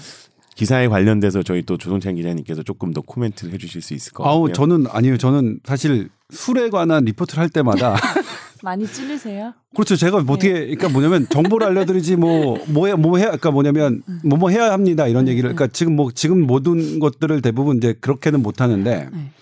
[0.54, 4.38] 기사에 관련돼서 저희 또 조동찬 기자님께서 조금 더 코멘트를 해주실 수 있을 것 같아요.
[4.38, 7.96] 아우 저는 아니요 저는 사실 술에 관한 리포트를 할 때마다
[8.62, 9.54] 많이 찔리세요?
[9.74, 14.50] 그렇죠 제가 뭐 어떻게 그러니까 뭐냐면 정보를 알려드리지 뭐 뭐해 뭐 해야 그러니까 뭐냐면 뭐뭐
[14.50, 19.08] 해야 합니다 이런 얘기를 그러니까 지금 뭐 지금 모든 것들을 대부분 이제 그렇게는 못 하는데
[19.12, 19.32] 네.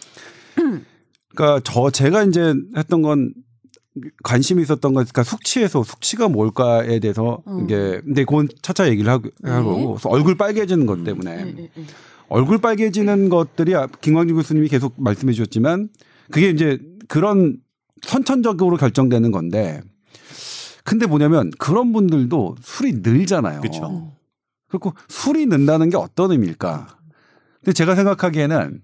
[1.35, 3.33] 그러니까 저 제가 이제 했던 건
[4.23, 7.65] 관심이 있었던 건 그러니까 숙취해소 숙취가 뭘까에 대해서 음.
[7.65, 11.85] 이게 근데 그건 차차 얘기를 하고 그래서 얼굴 빨개지는 것 때문에 네, 네, 네.
[12.29, 15.89] 얼굴 빨개지는 것들이 아- 김광준 교수님이 계속 말씀해 주셨지만
[16.31, 16.79] 그게 이제
[17.09, 17.57] 그런
[18.03, 19.83] 선천적으로 결정되는 건데
[20.85, 23.61] 근데 뭐냐면 그런 분들도 술이 늘잖아요.
[23.61, 24.13] 그쵸.
[24.69, 26.87] 그리고 술이 는다는 게 어떤 의미일까?
[27.59, 28.83] 근데 제가 생각하기에는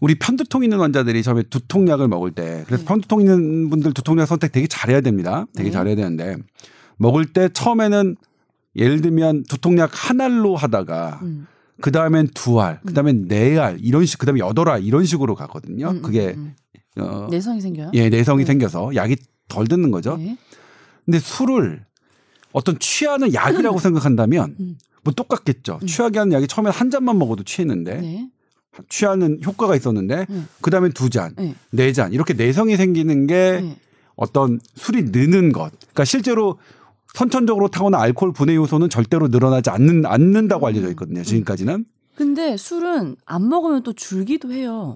[0.00, 2.88] 우리 편두통 있는 환자들이 처음에 두통약을 먹을 때 그래서 네.
[2.88, 5.46] 편두통 있는 분들 두통약 선택 되게 잘해야 됩니다.
[5.54, 5.72] 되게 네.
[5.72, 6.36] 잘해야 되는데
[6.96, 8.16] 먹을 때 처음에는
[8.74, 11.46] 예를 들면 두통약 한 알로 하다가 음.
[11.80, 15.04] 그 다음엔 두 알, 그 다음엔 네 알, 이런 식, 그 다음에 여덟 알 이런
[15.04, 15.90] 식으로 가거든요.
[15.90, 16.54] 음, 음, 그게 음.
[16.98, 17.90] 어, 내성이 생겨요?
[17.94, 18.46] 예 내성이 네.
[18.46, 19.16] 생겨서 약이
[19.48, 20.16] 덜 듣는 거죠.
[20.16, 20.36] 네.
[21.04, 21.84] 근데 술을
[22.52, 24.78] 어떤 취하는 약이라고 생각한다면 음.
[25.02, 25.80] 뭐 똑같겠죠.
[25.86, 28.28] 취하게 하는 약이 처음에 한 잔만 먹어도 취했는데 네.
[28.88, 30.46] 취하는 효과가 있었는데 음.
[30.60, 31.54] 그 다음에 두 잔, 네.
[31.70, 33.76] 네잔 이렇게 내성이 생기는 게 네.
[34.14, 35.72] 어떤 술이 느는 것.
[35.80, 36.58] 그러니까 실제로
[37.14, 41.22] 선천적으로 타고난 알코올 분해 요소는 절대로 늘어나지 않는 않는다고 알려져 있거든요.
[41.22, 41.84] 지금까지는.
[42.14, 44.94] 근데 술은 안 먹으면 또 줄기도 해요.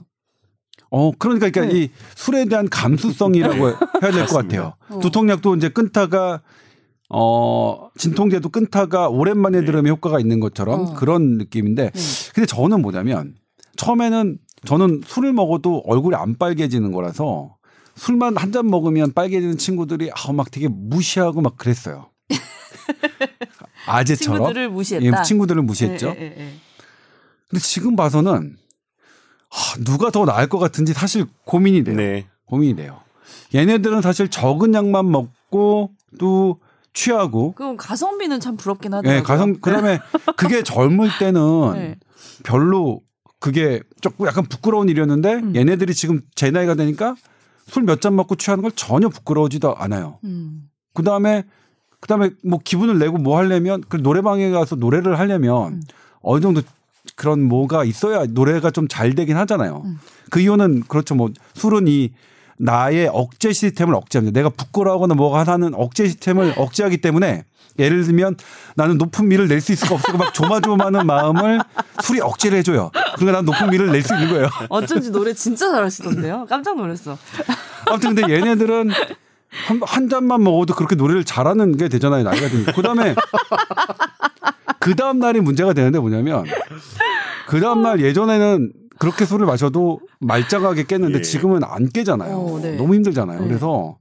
[0.90, 1.80] 어 그러니까 그러니까 네.
[1.84, 3.56] 이 술에 대한 감수성이라고
[4.02, 4.36] 해야 될 것.
[4.36, 4.74] 같아요.
[4.88, 4.98] 어.
[5.00, 6.42] 두통약도 이제 끊다가
[7.08, 9.66] 어 진통제도 끊다가 오랜만에 네.
[9.66, 10.94] 들으면 효과가 있는 것처럼 어.
[10.94, 12.00] 그런 느낌인데 네.
[12.34, 13.34] 근데 저는 뭐냐면
[13.76, 17.56] 처음에는 저는 술을 먹어도 얼굴이 안 빨개지는 거라서
[17.94, 22.10] 술만 한 잔 먹으면 빨개지는 친구들이 아우 막 되게 무시하고 막 그랬어요.
[23.86, 25.06] 아재처럼 친구들을 무시했다.
[25.18, 26.08] 예, 친구들을 무시했죠.
[26.08, 26.52] 예, 예, 예.
[27.48, 28.56] 근데 지금 봐서는
[29.50, 31.96] 아, 누가 더 나을 것 같은지 사실 고민이 돼요.
[31.96, 32.26] 네.
[32.46, 33.00] 고민이 돼요.
[33.54, 36.60] 얘네들은 사실 적은 양만 먹고 또
[36.92, 39.18] 취하고 그럼 가성비는 참 부럽긴 하더라고요.
[39.18, 40.00] 예, 가성 그다음에
[40.36, 41.40] 그게 젊을 때는
[41.74, 41.96] 네.
[42.42, 43.00] 별로
[43.38, 45.56] 그게 조금 약간 부끄러운 일이었는데 음.
[45.56, 47.14] 얘네들이 지금 제 나이가 되니까
[47.68, 50.18] 술 몇 잔 먹고 취하는 걸 전혀 부끄러워지도 않아요.
[50.24, 50.68] 음.
[50.94, 51.44] 그다음에
[52.00, 55.82] 그다음에 뭐 기분을 내고 뭐 하려면 그 노래방에 가서 노래를 하려면 음.
[56.22, 56.62] 어느 정도
[57.16, 59.82] 그런 뭐가 있어야 노래가 좀 잘 되긴 하잖아요.
[59.84, 59.98] 음.
[60.30, 61.14] 그 이유는 그렇죠.
[61.14, 62.12] 뭐 술은 이
[62.58, 64.38] 나의 억제 시스템을 억제합니다.
[64.38, 67.44] 내가 부끄러워하거나 뭐가 하는 억제 시스템을 억제하기 때문에
[67.78, 68.36] 예를 들면
[68.74, 71.60] 나는 높은 미를 낼 수 있을까 없을까 막 조마조마하는 마음을
[72.02, 72.90] 술이 억제를 해줘요.
[73.16, 74.48] 그러니까 난 높은 미를 낼 수 있는 거예요.
[74.70, 76.46] 어쩐지 노래 진짜 잘하시던데요.
[76.48, 77.18] 깜짝 놀랐어.
[77.86, 78.90] 아무튼 근데 얘네들은
[79.68, 82.24] 한, 한 잔만 먹어도 그렇게 노래를 잘하는 게 되잖아요.
[82.24, 82.72] 나이가 드니까.
[82.72, 83.14] 그 다음에
[84.86, 86.44] 그 다음 날이 문제가 되는데 뭐냐면
[87.48, 91.22] 그 다음 날 예전에는 그렇게 술을 마셔도 말짱하게 깼는데 예.
[91.22, 92.36] 지금은 안 깨잖아요.
[92.36, 92.76] 어, 네.
[92.76, 93.40] 너무 힘들잖아요.
[93.40, 93.48] 네.
[93.48, 93.98] 그래서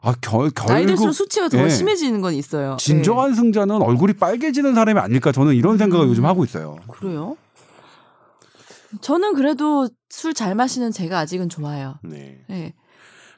[0.00, 1.68] 아 결, 나이 들수록 결국 수치가 더 예.
[1.68, 2.76] 심해지는 건 있어요.
[2.78, 6.10] 진정한 승자는 얼굴이 빨개지는 사람이 아닐까 저는 이런 생각을 음.
[6.10, 6.76] 요즘 하고 있어요.
[6.78, 6.86] 네.
[6.92, 7.36] 그래요?
[9.00, 11.96] 저는 그래도 술 잘 마시는 제가 아직은 좋아요.
[12.04, 12.72] 네.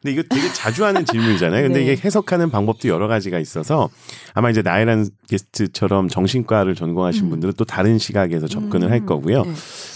[0.05, 0.15] 네.
[0.15, 1.63] 근데 이거 되게 자주 하는 질문이잖아요.
[1.69, 1.93] 근데 네.
[1.93, 3.89] 이게 해석하는 방법도 여러 가지가 있어서
[4.35, 7.31] 아마 이제 나이란 게스트처럼 정신과를 전공하신 음.
[7.31, 9.07] 분들은 또 다른 시각에서 접근을 할 음.
[9.07, 9.45] 거고요.
[9.45, 9.53] 네.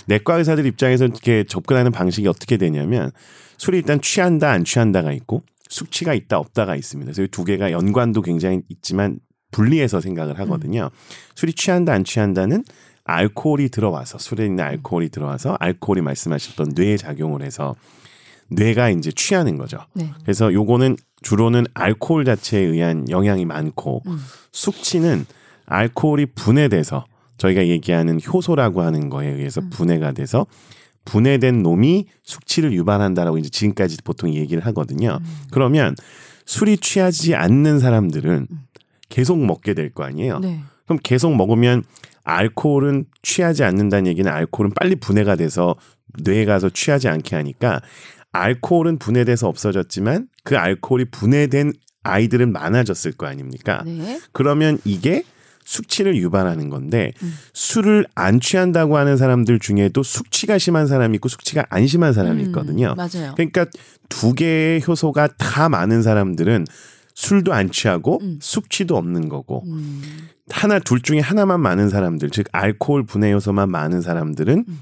[0.07, 3.11] 내과 의사들 입장에서 이렇게 접근하는 방식이 어떻게 되냐면
[3.59, 7.07] 술이 일단 취한다 안 취한다가 있고 숙취가 있다 없다가 있습니다.
[7.11, 9.19] 그래서 이 두 개가 연관도 굉장히 있지만
[9.51, 10.91] 분리해서 생각을 하거든요.
[11.35, 12.63] 술이 취한다 안 취한다는
[13.05, 17.75] 알코올이 들어와서 술에 있는 알코올이 들어와서 알코올이 말씀하셨던 뇌에 작용을 해서
[18.49, 19.79] 뇌가 이제 취하는 거죠.
[19.95, 20.11] 네.
[20.23, 24.19] 그래서 요거는 주로는 알코올 자체에 의한 영향이 많고 음.
[24.53, 25.27] 숙취는
[25.67, 27.05] 알코올이 분해돼서
[27.39, 29.71] 저희가 얘기하는 효소라고 하는 거에 의해서 음.
[29.71, 30.47] 분해가 돼서
[31.05, 35.19] 분해된 놈이 숙취를 유발한다라고 이제 지금까지 보통 얘기를 하거든요.
[35.21, 35.27] 음.
[35.51, 35.95] 그러면
[36.47, 38.47] 술이 취하지 않는 사람들은
[39.09, 40.39] 계속 먹게 될 거 아니에요.
[40.41, 40.61] 네.
[40.85, 41.83] 그럼 계속 먹으면
[42.25, 45.75] 알코올은 취하지 않는다는 얘기는 알코올은 빨리 분해가 돼서
[46.23, 47.81] 뇌에 가서 취하지 않게 하니까
[48.33, 51.73] 알코올은 분해돼서 없어졌지만 그 알코올이 분해된
[52.03, 53.83] 아이들은 많아졌을 거 아닙니까?
[53.85, 54.21] 네.
[54.33, 55.25] 그러면 이게
[55.65, 57.35] 숙취를 유발하는 건데 음.
[57.53, 62.47] 술을 안 취한다고 하는 사람들 중에도 숙취가 심한 사람이 있고 숙취가 안 심한 사람이 음,
[62.47, 62.95] 있거든요.
[62.95, 63.35] 맞아요.
[63.35, 63.67] 그러니까
[64.09, 66.67] 두 개의 효소가 다 많은 사람들은
[67.15, 68.39] 술도 안 취하고 음.
[68.41, 70.29] 숙취도 없는 거고 음.
[70.51, 74.81] 하나 둘 중에 하나만 많은 사람들 즉 알코올 분해 요소만 많은 사람들은 음.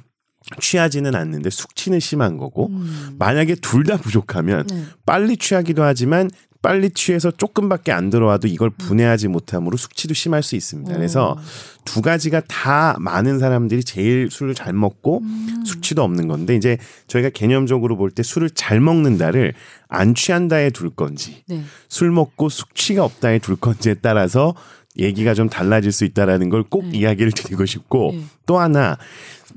[0.61, 3.17] 취하지는 않는데 숙취는 심한 거고 음.
[3.19, 4.85] 만약에 둘 다 부족하면 네.
[5.05, 6.31] 빨리 취하기도 하지만
[6.63, 10.95] 빨리 취해서 조금밖에 안 들어와도 이걸 분해하지 못함으로 숙취도 심할 수 있습니다.
[10.95, 11.37] 그래서 어.
[11.85, 15.63] 두 가지가 다 많은 사람들이 제일 술을 잘 먹고 음.
[15.67, 19.53] 숙취도 없는 건데 이제 저희가 개념적으로 볼 때 술을 잘 먹는다를
[19.89, 21.63] 안 취한다에 둘 건지 네.
[21.91, 24.55] 술 먹고 숙취가 없다에 둘 건지에 따라서
[24.97, 26.99] 얘기가 좀 달라질 수 있다라는 걸꼭 네.
[26.99, 28.25] 이야기를 드리고 싶고 네.
[28.47, 28.97] 또 하나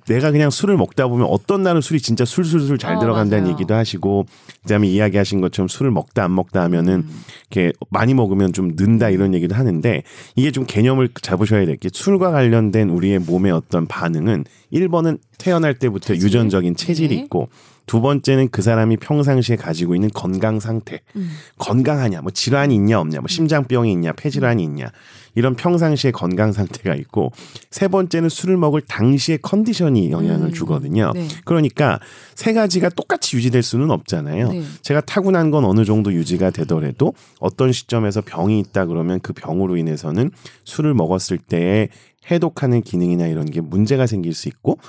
[0.07, 3.53] 내가 그냥 술을 먹다 보면 어떤 날은 술이 진짜 술술술 잘 어, 들어간다는 맞아요.
[3.53, 4.25] 얘기도 하시고
[4.63, 7.23] 그다음에 이야기하신 것처럼 술을 먹다 안 먹다 하면은 음.
[7.49, 10.03] 이렇게 많이 먹으면 좀 는다 이런 얘기도 하는데
[10.35, 16.07] 이게 좀 개념을 잡으셔야 될 게 술과 관련된 우리의 몸의 어떤 반응은 1번은 태어날 때부터
[16.15, 16.25] 체질.
[16.25, 17.21] 유전적인 체질이 네.
[17.21, 17.49] 있고
[17.85, 21.29] 두 번째는 그 사람이 평상시에 가지고 있는 건강 상태 음.
[21.57, 24.91] 건강하냐, 뭐 질환이 있냐 없냐, 뭐 심장병이 있냐, 폐질환이 있냐
[25.37, 27.31] 이런 평상시의 건강 상태가 있고
[27.69, 30.51] 세 번째는 술을 먹을 당시의 컨디션이 영향을 음.
[30.51, 31.11] 주거든요.
[31.13, 31.27] 네.
[31.45, 31.99] 그러니까
[32.33, 34.49] 세 가지가 똑같이 유지될 수는 없잖아요.
[34.49, 34.63] 네.
[34.81, 40.31] 제가 타고난 건 어느 정도 유지가 되더라도 어떤 시점에서 병이 있다 그러면 그 병으로 인해서는
[40.63, 41.89] 술을 먹었을 때에
[42.31, 44.79] 해독하는 기능이나 이런 게 문제가 생길 수 있고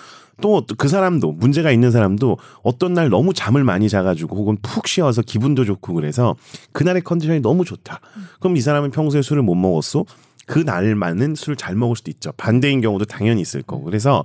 [0.41, 5.21] 또 그 사람도 문제가 있는 사람도 어떤 날 너무 잠을 많이 자가지고 혹은 푹 쉬어서
[5.21, 6.37] 기분도 좋고 그래서
[6.73, 8.01] 그날의 컨디션이 너무 좋다.
[8.41, 10.05] 그럼 이 사람은 평소에 술을 못 먹었어.
[10.49, 12.33] 그 날만은 술을 잘 먹을 수도 있죠.
[12.33, 13.85] 반대인 경우도 당연히 있을 거고.
[13.85, 14.25] 그래서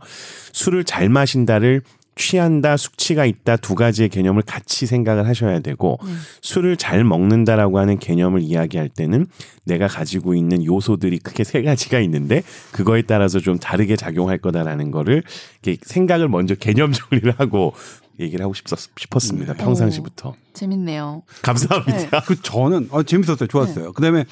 [0.53, 1.81] 술을 잘 마신다를
[2.15, 6.11] 취한다, 숙취가 있다 두 가지의 개념을 같이 생각을 하셔야 되고 네.
[6.41, 9.25] 술을 잘 먹는다라고 하는 개념을 이야기할 때는
[9.65, 15.23] 내가 가지고 있는 요소들이 크게 세 가지가 있는데 그거에 따라서 좀 다르게 작용할 거다라는 거를
[15.63, 17.73] 이렇게 생각을 먼저 개념 정리를 하고
[18.19, 19.53] 얘기를 하고 싶었, 싶었습니다.
[19.53, 19.63] 네.
[19.63, 20.35] 평상시부터.
[20.53, 21.23] 재밌네요.
[21.41, 22.21] 감사합니다.
[22.27, 23.47] 그 저는 어, 재밌었어요.
[23.47, 23.91] 좋았어요.
[23.93, 24.25] 그다음에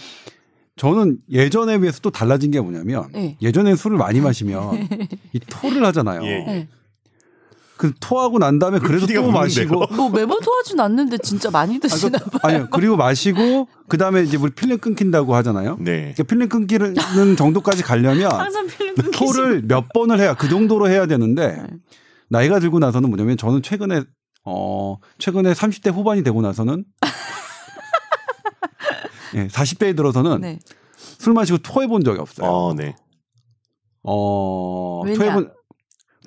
[0.81, 3.37] 저는 예전에 비해서 또 달라진 게 뭐냐면 네.
[3.39, 4.87] 예전에 술을 많이 마시면
[5.31, 6.23] 이 토를 하잖아요.
[6.23, 6.43] 예, 예.
[6.43, 6.67] 네.
[7.77, 9.31] 그 토하고 난 다음에 그래도 PD가 또.
[9.31, 12.67] 마시고 뭐 매번 토하진 않는데 진짜 많이 드시나 아, 그- 아니요.
[12.71, 15.77] 그리고 마시고 그다음에 이제 우리 필름 끊긴다고 하잖아요.
[15.81, 16.13] 네.
[16.15, 16.95] 그러니까 필름 끊기는
[17.37, 21.67] 정도까지 가려면 항상 필름 끊기시 토를 몇 번을 해야 그 정도로 해야 되는데 네.
[22.27, 24.01] 나이가 들고 나서는 뭐냐면 저는 최근에
[24.45, 26.85] 어 최근에 30대 후반이 되고 나서는
[29.35, 30.59] 예, 40대에 들어서는 네.
[30.95, 32.47] 술 마시고 토해 본 적이 없어요.
[32.49, 32.95] 어, 네.
[34.03, 35.17] 어, 왜냐?
[35.17, 35.51] 토해 본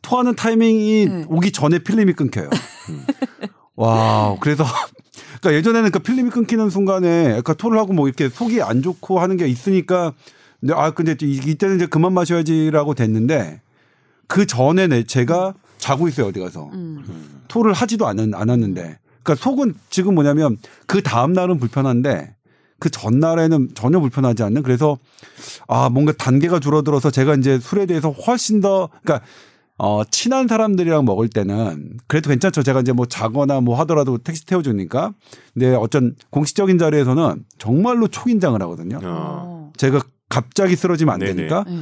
[0.03, 1.25] 토하는 타이밍이 네.
[1.29, 2.51] 오기 전에 필름이 끊겨요.
[2.91, 3.07] 음.
[3.77, 4.65] 와, 그래서
[5.41, 9.37] 그러니까 예전에는 그 필름이 끊기는 순간에 약간 토를 하고 뭐 이렇게 속이 안 좋고 하는
[9.37, 10.13] 게 있으니까
[10.61, 13.61] 근데 아 근데 이- 이때는 이제 그만 마셔야지라고 됐는데
[14.27, 17.43] 그 전에 내 제가 자고 있어요 어디 가서 음.
[17.49, 22.35] 토를 하지도 않은, 않았는데 그러니까 속은 지금 뭐냐면 그 다음 날은 불편한데
[22.79, 24.99] 그 전날에는 전혀 불편하지 않는 그래서
[25.69, 29.25] 아 뭔가 단계가 줄어들어서 제가 이제 술에 대해서 훨씬 더 그러니까
[29.77, 32.63] 어, 친한 사람들이랑 먹을 때는 그래도 괜찮죠.
[32.63, 35.13] 제가 이제 뭐 자거나 뭐 하더라도 택시 태워주니까.
[35.53, 39.01] 근데 어쩐 공식적인 자리에서는 정말로 초긴장을 하거든요.
[39.03, 39.73] 어.
[39.77, 41.35] 제가 갑자기 쓰러지면 안 네네.
[41.35, 41.65] 되니까.
[41.67, 41.81] 네.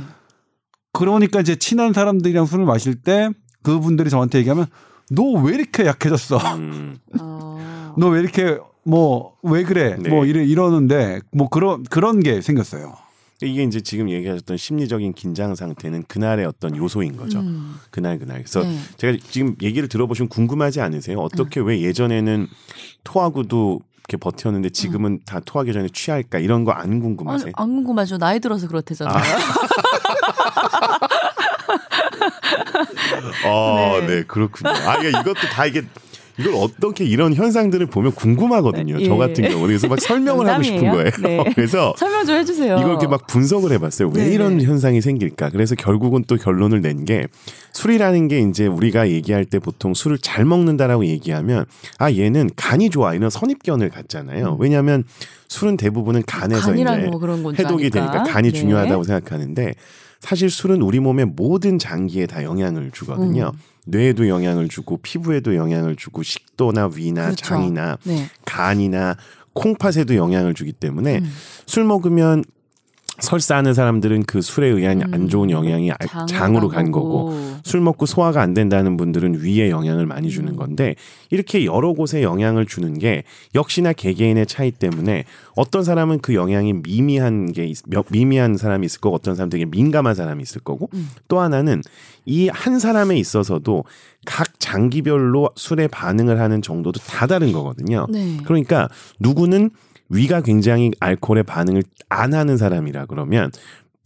[0.94, 3.28] 그러니까 이제 친한 사람들이랑 술을 마실 때
[3.62, 4.66] 그분들이 저한테 얘기하면
[5.10, 6.38] 너 왜 이렇게 약해졌어?
[6.56, 6.96] 음.
[7.20, 7.58] 어.
[7.98, 9.96] 너 왜 이렇게 뭐 왜 그래?
[9.98, 10.08] 네.
[10.08, 12.94] 뭐 이래 이러는데 뭐 그런 그런 게 생겼어요.
[13.42, 17.40] 이게 이제 지금 얘기하셨던 심리적인 긴장 상태는 그날의 어떤 요소인 거죠.
[17.40, 17.74] 음.
[17.90, 18.38] 그날 그날.
[18.38, 18.78] 그래서 네.
[18.98, 21.18] 제가 지금 얘기를 들어보시면 궁금하지 않으세요?
[21.18, 22.46] 어떻게 왜 예전에는
[23.02, 27.52] 토하고도 이렇게 버텼는데 지금은 다 토하기 전에 취할까 이런 거 안 궁금하세요?
[27.56, 28.18] 안 궁금하죠.
[28.18, 29.16] 나이 들어서 그렇대잖아요.
[33.46, 34.06] 어, 네.
[34.06, 34.22] 네.
[34.24, 34.70] 그렇군요.
[34.70, 35.82] 아, 이게 이것도 다 이게
[36.38, 39.00] 이걸 어떻게 이런 현상들을 보면 궁금하거든요.
[39.00, 39.04] 예.
[39.04, 40.80] 저 같은 경우 그래서 막 설명을 하고 싶은?
[40.90, 41.10] 거예요.
[41.22, 41.44] 네.
[41.54, 42.76] 그래서 설명 좀 해주세요.
[42.78, 44.08] 이걸 이렇게 막 분석을 해봤어요.
[44.08, 44.34] 왜 네네.
[44.34, 45.50] 이런 현상이 생길까?
[45.50, 47.26] 그래서 결국은 또 결론을 낸 게
[47.72, 51.64] 술이라는 게 이제 우리가 얘기할 때 보통 술을 잘 먹는다라고 얘기하면
[51.98, 54.56] 아 얘는 간이 좋아 이런 선입견을 갖잖아요.
[54.60, 55.04] 왜냐하면
[55.48, 56.78] 술은 대부분은 간에서 음.
[56.78, 58.00] 이제 뭐 해독이 아니까.
[58.12, 58.58] 되니까 간이 네.
[58.58, 59.74] 중요하다고 생각하는데
[60.20, 63.52] 사실 술은 우리 몸의 모든 장기에 다 영향을 주거든요.
[63.54, 63.58] 음.
[63.86, 67.44] 뇌에도 영향을 주고 피부에도 영향을 주고 식도나 위나 그렇죠.
[67.44, 68.28] 장이나 네.
[68.44, 69.16] 간이나
[69.54, 71.32] 콩팥에도 영향을 주기 때문에 음.
[71.66, 72.44] 술 먹으면
[73.22, 75.14] 설사하는 사람들은 그 술에 의한 음.
[75.14, 79.70] 안 좋은 영향이 알- 장으로 장으로 간간 거고 술 먹고 소화가 안 된다는 분들은 위에
[79.70, 80.56] 영향을 많이 주는 음.
[80.56, 80.96] 건데
[81.30, 83.22] 이렇게 여러 곳에 영향을 주는 게
[83.54, 87.72] 역시나 개개인의 차이 때문에 어떤 사람은 그 영향이 미미한 게
[88.10, 91.08] 미미한 사람이 있을 거고 어떤 사람 되게 민감한 사람이 있을 거고 음.
[91.28, 91.80] 또 하나는
[92.26, 93.84] 이 한 사람에 있어서도
[94.26, 98.06] 각 장기별로 술에 반응을 하는 정도도 다 다른 거거든요.
[98.10, 98.36] 네.
[98.44, 99.70] 그러니까 누구는
[100.12, 103.50] 위가 굉장히 알코올에 반응을 안 하는 사람이라 그러면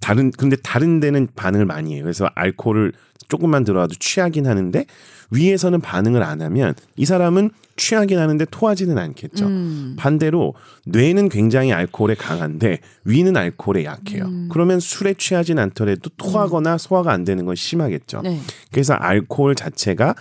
[0.00, 2.02] 다른 근데 다른 데는 반응을 많이 해요.
[2.02, 2.92] 그래서 알코올을
[3.28, 4.84] 조금만 들어와도 취하긴 하는데
[5.30, 9.46] 위에서는 반응을 안 하면 이 사람은 취하긴 하는데 토하지는 않겠죠.
[9.46, 9.96] 음.
[9.98, 10.54] 반대로
[10.86, 14.24] 뇌는 굉장히 알코올에 강한데 위는 알코올에 약해요.
[14.26, 14.48] 음.
[14.50, 18.22] 그러면 술에 취하진 않더라도 토하거나 소화가 안 되는 건 심하겠죠.
[18.22, 18.40] 네.
[18.70, 20.14] 그래서 알코올 자체가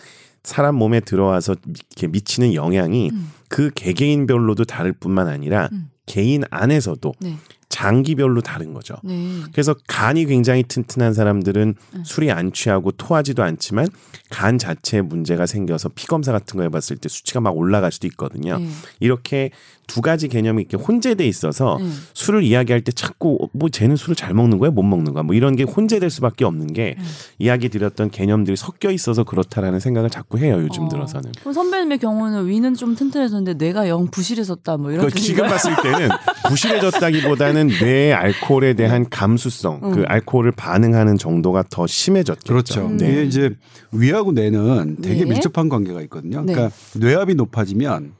[0.43, 3.31] 사람 몸에 들어와서 미- 이렇게 미치는 영향이 음.
[3.55, 5.89] 그 개개인별로도 다를 뿐만 아니라 음.
[6.05, 7.37] 개인 안에서도 네.
[7.69, 8.95] 장기별로 다른 거죠.
[9.01, 9.43] 네.
[9.53, 12.03] 그래서 간이 굉장히 튼튼한 사람들은 음.
[12.03, 13.87] 술이 안 취하고 토하지도 않지만
[14.29, 18.57] 간 자체에 문제가 생겨서 피 검사 같은 거 해봤을 때 수치가 막 올라갈 수도 있거든요.
[18.57, 18.67] 네.
[18.99, 19.51] 이렇게
[19.87, 21.87] 두 가지 개념이 이렇게 혼재돼 있어서 네.
[22.13, 25.35] 술을 이야기할 때 자꾸 어, 뭐 쟤는 술을 잘 먹는 거야 못 먹는 거야 뭐
[25.35, 27.03] 이런 게 혼재될 수밖에 없는 게 음.
[27.39, 30.89] 이야기 드렸던 개념들이 섞여 있어서 그렇다라는 생각을 자꾸 해요 요즘 어.
[30.89, 31.31] 들어서는.
[31.39, 35.47] 그럼 선배님의 경우는 위는 좀 튼튼해졌는데 뇌가 영 부실해졌다 뭐 이런 그 지금?
[35.47, 36.09] 봤을 때는
[36.47, 40.05] 부실해졌다기보다는 뇌의 알코올에 대한 감수성, 그 음.
[40.07, 42.41] 알코올을 반응하는 정도가 더 심해졌죠.
[42.47, 42.85] 그렇죠.
[42.85, 42.97] 음.
[42.97, 43.11] 네.
[43.11, 43.49] 이게 이제
[43.91, 45.29] 위하고 뇌는 되게 네.
[45.29, 46.41] 밀접한 관계가 있거든요.
[46.41, 46.53] 네.
[46.53, 48.13] 그러니까 뇌압이 높아지면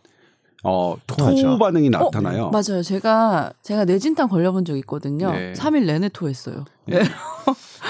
[0.67, 1.41] 어, 토하죠.
[1.43, 2.49] 토 반응이 나타나요.
[2.49, 2.81] 맞아요.
[2.81, 5.31] 제가 제가 뇌진탕 걸려본 적 있거든요.
[5.31, 5.53] 네.
[5.53, 6.65] 3일 내내 토했어요.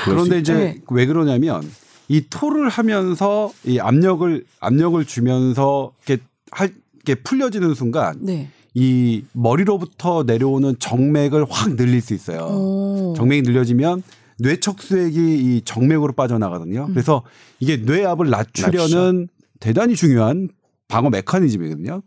[0.04, 0.82] 그런데 이제 네.
[0.92, 1.64] 왜 그러냐면
[2.10, 6.22] 이 토를 하면서 이 압력을 압력을 주면서 이렇게
[6.52, 8.50] 할 이렇게 풀려지는 순간 네.
[8.74, 12.42] 이 머리로부터 내려오는 정맥을 확 늘릴 수 있어요.
[12.42, 13.14] 오.
[13.16, 14.04] 정맥이 늘려지면
[14.40, 16.16] 뇌척수액이 이 정맥으로 음.
[16.16, 16.88] 빠져나가거든요.
[16.88, 17.24] 그래서
[17.62, 19.30] 이게 뇌압을 낮추려는
[19.62, 20.50] 대단히 중요한
[20.88, 22.02] 방어 메커니즘이거든요.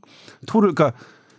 [0.47, 0.99] 토를 그러니까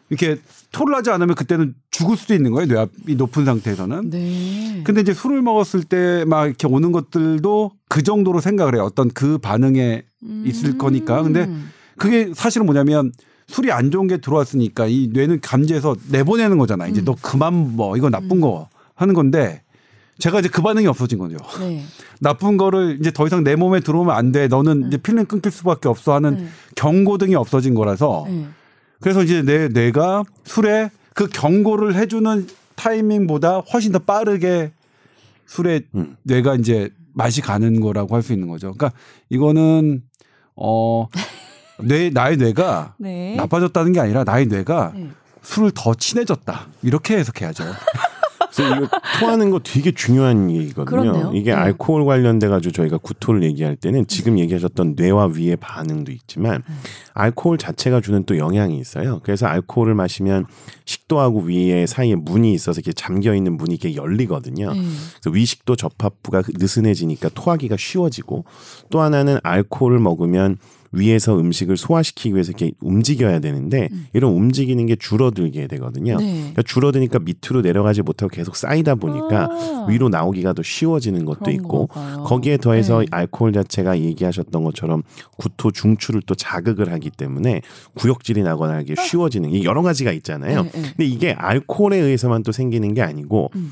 [0.09, 0.37] 이렇게
[0.71, 2.67] 토를 하지 않으면 그때는 죽을 수도 있는 거예요.
[2.67, 4.09] 뇌압이 높은 상태에서는.
[4.09, 4.81] 네.
[4.83, 8.83] 근데 이제 술을 먹었을 때 막 이렇게 오는 것들도 그 정도로 생각을 해요.
[8.83, 10.03] 어떤 그 반응에
[10.45, 11.21] 있을 거니까.
[11.23, 11.69] 근데 음.
[11.97, 13.11] 그게 사실은 뭐냐면
[13.47, 16.87] 술이 안 좋은 게 들어왔으니까 이 뇌는 감지해서 내보내는 거잖아.
[16.87, 17.05] 이제 음.
[17.05, 19.61] 너 그만 뭐 이거 나쁜 거 하는 건데
[20.19, 21.37] 제가 이제 그 반응이 없어진 거죠.
[21.59, 21.83] 네.
[22.19, 24.47] 나쁜 거를 이제 더 이상 내 몸에 들어오면 안 돼.
[24.47, 26.47] 너는 이제 필름 끊길 수밖에 없어 하는 네.
[26.75, 28.47] 경고등이 없어진 거라서 네.
[28.99, 34.71] 그래서 이제 내 뇌가 술에 그 경고를 해주는 타이밍보다 훨씬 더 빠르게
[35.47, 36.15] 술에 음.
[36.23, 38.73] 뇌가 이제 맛이 가는 거라고 할 수 있는 거죠.
[38.73, 38.91] 그러니까
[39.29, 40.03] 이거는
[40.55, 41.07] 어
[41.81, 43.35] 뇌 나의 뇌가 네.
[43.35, 45.09] 나빠졌다는 게 아니라 나의 뇌가 네.
[45.41, 47.63] 술을 더 친해졌다 이렇게 해석해야죠.
[48.63, 48.87] 이거
[49.19, 50.85] 토하는 거 되게 중요한 얘기거든요.
[50.85, 51.31] 그렇네요.
[51.33, 51.57] 이게 네.
[51.57, 56.79] 알코올 관련돼 가지고 저희가 구토를 얘기할 때는 지금 얘기하셨던 뇌와 위의 반응도 있지만 음.
[57.13, 59.19] 알코올 자체가 주는 또 영향이 있어요.
[59.23, 60.45] 그래서 알코올을 마시면
[60.85, 64.73] 식도하고 위의 사이에 문이 있어서 이렇게 잠겨 있는 문이 이렇게 열리거든요.
[64.73, 64.79] 네.
[64.79, 68.45] 그래서 위식도 접합부가 느슨해지니까 토하기가 쉬워지고
[68.89, 70.57] 또 하나는 알코올을 먹으면
[70.91, 74.07] 위에서 음식을 소화시키기 위해서 이렇게 움직여야 되는데 음.
[74.13, 76.17] 이런 움직이는 게 줄어들게 되거든요.
[76.17, 76.33] 네.
[76.39, 81.87] 그러니까 줄어드니까 밑으로 내려가지 못하고 계속 쌓이다 보니까 아, 위로 나오기가 더 쉬워지는 것도 있고
[81.87, 82.23] 건가요?
[82.23, 83.05] 거기에 더해서 네.
[83.11, 85.03] 알코올 자체가 얘기하셨던 것처럼
[85.37, 87.61] 구토 중추를 또 자극을 하기 때문에
[87.93, 90.63] 구역질이 나거나 하기 쉬워지는 이 여러 가지가 있잖아요.
[90.63, 90.81] 네, 네.
[90.81, 93.71] 근데 이게 알코올에 의해서만 또 생기는 게 아니고 음.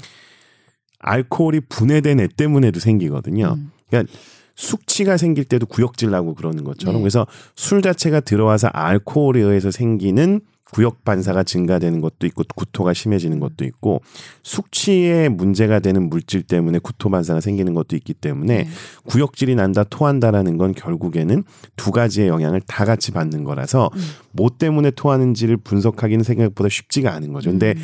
[0.99, 3.55] 알코올이 분해된 애 때문에도 생기거든요.
[3.57, 3.72] 음.
[3.89, 4.11] 그러니까
[4.58, 7.01] 숙취가 생길 때도 구역질 나고 그러는 것처럼 네.
[7.01, 10.41] 그래서 술 자체가 들어와서 알코올에 의해서 생기는
[10.72, 14.01] 구역 반사가 증가되는 것도 있고 구토가 심해지는 것도 있고
[14.41, 18.70] 숙취에 문제가 되는 물질 때문에 구토 반사가 생기는 것도 있기 때문에 네.
[19.05, 21.43] 구역질이 난다 토한다라는 건 결국에는
[21.78, 24.01] 두 가지의 영향을 다 같이 받는 거라서 음.
[24.34, 27.51] 뭐 때문에 토하는지를 분석하기는 생각보다 쉽지가 않은 거죠.
[27.51, 27.84] 근데 음.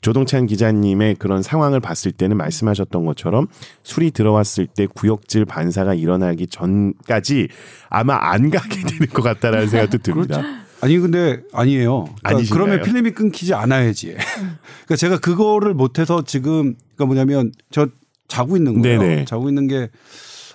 [0.00, 3.46] 조동찬 기자님의 그런 상황을 봤을 때는 말씀하셨던 것처럼
[3.82, 7.48] 술이 들어왔을 때 구역질 반사가 일어나기 전까지
[7.88, 10.42] 아마 안 가게 되는 것 같다라는 생각도 듭니다.
[10.80, 12.04] 아니 근데 아니에요.
[12.04, 12.64] 그러니까 아니신가요?
[12.64, 14.16] 그러면 필름이 끊기지 않아야지.
[14.86, 17.88] 그러니까 제가 그거를 못해서 지금 그러니까 뭐냐면 저
[18.28, 19.00] 자고 있는 거예요.
[19.00, 19.24] 네네.
[19.26, 19.90] 자고 있는 게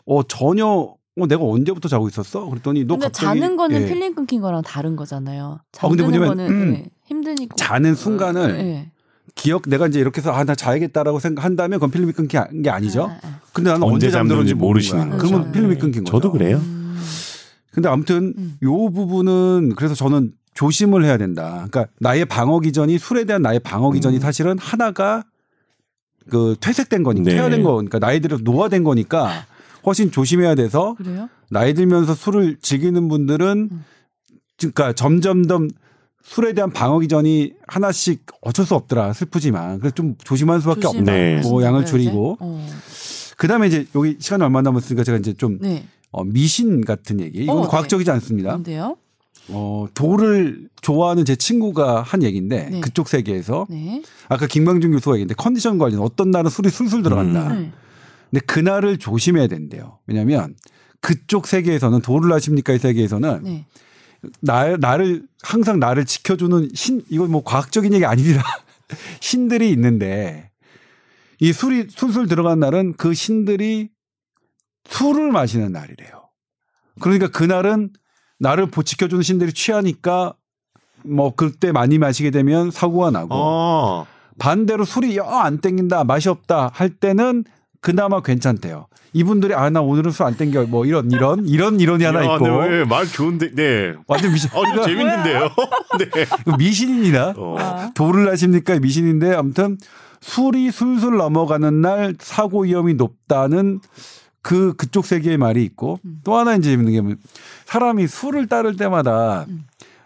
[0.06, 2.46] 어 전혀 어 내가 언제부터 자고 있었어?
[2.50, 3.86] 그랬더니 너 근데 갑자기 자는 거는 예.
[3.88, 5.60] 필름 끊긴 거랑 다른 거잖아요.
[5.82, 7.56] 어, 근데 잠드는 뭐냐면, 거는 음, 네, 힘드니까.
[7.56, 8.92] 자는 순간을 네.
[9.34, 13.06] 기억 내가 이제 이렇게 해서 아 나 자야겠다라고 생각한다면 그건 필름이 끊긴 게 아니죠.
[13.06, 13.40] 아, 아.
[13.52, 15.10] 근데 나는 언제 언제 잠들었는지 모르시는.
[15.12, 15.28] 거죠.
[15.28, 15.80] 그러면 필름이 네.
[15.80, 16.12] 끊긴 거죠.
[16.18, 16.58] 저도 그래요.
[16.58, 17.02] 음.
[17.72, 18.58] 근데 아무튼 음.
[18.64, 21.68] 요 부분은 그래서 저는 조심을 해야 된다.
[21.70, 24.22] 그러니까 나의 방어 기전이 술에 대한 나의 방어 기전이 음.
[24.22, 25.24] 사실은 하나가
[26.30, 27.36] 그 퇴색된 거니까 네.
[27.36, 29.46] 퇴화된 거 그러니까 나이 들어 노화된 거니까
[29.86, 31.28] 훨씬 조심해야 돼서 그래요?
[31.50, 33.86] 나이 들면서 술을 즐기는 분들은 음.
[34.58, 35.68] 그러니까 점점점
[36.26, 41.12] 술에 대한 방어 기전이 하나씩 어쩔 수 없더라 슬프지만 그래서 좀 조심할 수밖에 조심 없다.
[41.12, 41.40] 네.
[41.42, 42.44] 뭐 양을 줄이고 이제?
[42.44, 42.68] 어.
[43.38, 45.86] 그다음에 이제 여기 시간이 얼마 남았으니까 제가 이제 좀 네.
[46.12, 47.68] 어, 미신 같은 얘기 이건 어, 네.
[47.68, 48.50] 과학적이지 않습니다.
[48.52, 48.98] 뭔데요?
[49.50, 52.80] 어, 돌을 좋아하는 제 친구가 한 얘기인데 네.
[52.80, 54.02] 그쪽 세계에서 네.
[54.28, 57.52] 아까 김광준 교수가 얘기했는데 컨디션 관리는 어떤 날은 술이 술술 들어간다.
[57.52, 57.62] 음.
[57.62, 57.72] 네.
[58.32, 60.00] 근데 그날을 조심해야 된대요.
[60.08, 60.56] 왜냐하면
[61.02, 63.66] 그쪽 세계에서는 돌을 아십니까의 세계에서는 네.
[64.42, 68.44] 나, 나를 항상 나를 지켜주는 신 이건 뭐 과학적인 얘기 아닙니다.
[69.20, 70.52] 신들이 있는데
[71.40, 73.90] 이 술이 술술 들어간 날은 그 신들이
[74.90, 76.30] 술을 마시는 날이래요.
[77.00, 77.90] 그러니까 그날은
[78.40, 80.34] 나를 보 지켜주는 신들이 취하니까
[81.04, 84.08] 뭐 그때 많이 마시게 되면 사고가 나고 어.
[84.38, 87.44] 반대로 술이 영 안 땡긴다 맛이 없다 할 때는
[87.86, 88.88] 그나마 괜찮대요.
[89.14, 92.48] 이분들이 아 나 오늘은 술 안 땡겨 뭐 이런 이런 이런 이론이 하나 야, 있고
[92.64, 93.94] 네, 네, 말 좋은데, 네.
[94.08, 95.50] 완전 미신 어, 좀 재밌는데요.
[96.00, 96.26] 네.
[96.58, 97.34] 미신입니다.
[97.38, 97.56] 어.
[97.60, 97.92] 아.
[97.96, 99.78] 도를 하십니까 미신인데 아무튼
[100.22, 103.80] 술이 술술 넘어가는 날 사고 위험이 높다는
[104.42, 106.20] 그 그쪽 세계의 말이 있고 음.
[106.24, 107.18] 또 하나 이제 재밌는 게 뭐냐면
[107.66, 109.66] 사람이 술을 따를 때마다 음.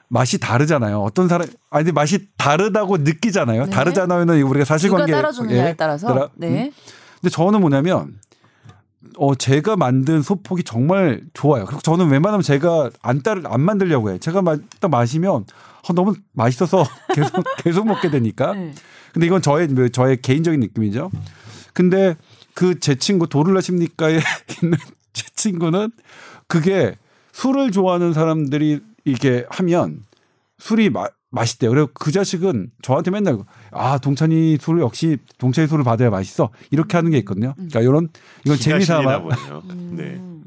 [0.09, 0.99] 맛이 다르잖아요.
[1.01, 3.65] 어떤 사람 아니 근데 맛이 다르다고 느끼잖아요.
[3.65, 3.69] 네.
[3.69, 6.07] 다르잖아요는 우리가 사실관계 따라주느냐에 예, 따라서.
[6.07, 6.71] 따라- 음.
[7.21, 7.29] 네.
[7.29, 8.19] 근데 저는 뭐냐면
[9.17, 11.65] 어 제가 만든 소폭이 정말 좋아요.
[11.65, 14.17] 그리고 저는 웬만하면 제가 안 따를 안 만들려고 해.
[14.19, 18.53] 제가 마, 딱 마시면 어, 너무 맛있어서 계속 계속 먹게 되니까.
[18.53, 18.73] 네.
[19.13, 21.11] 근데 이건 저의 뭐 저의 개인적인 느낌이죠.
[21.73, 22.15] 근데
[22.53, 24.19] 그 제 친구 도를라 십니까에
[24.61, 24.77] 있는
[25.13, 25.91] 제 친구는
[26.47, 26.95] 그게
[27.31, 30.03] 술을 좋아하는 사람들이 이렇게 하면
[30.57, 31.69] 술이 마, 맛있대요.
[31.71, 33.37] 그리고 그 자식은 저한테 맨날
[33.71, 37.53] 아 동찬이 술 역시 동찬이 술을 받아야 맛있어 이렇게 하는 게 있거든요.
[37.55, 38.09] 그러니까 이런
[38.45, 39.21] 이건 재미삼아.
[39.21, 39.63] 보네요.
[39.91, 40.03] 네.
[40.15, 40.43] 음.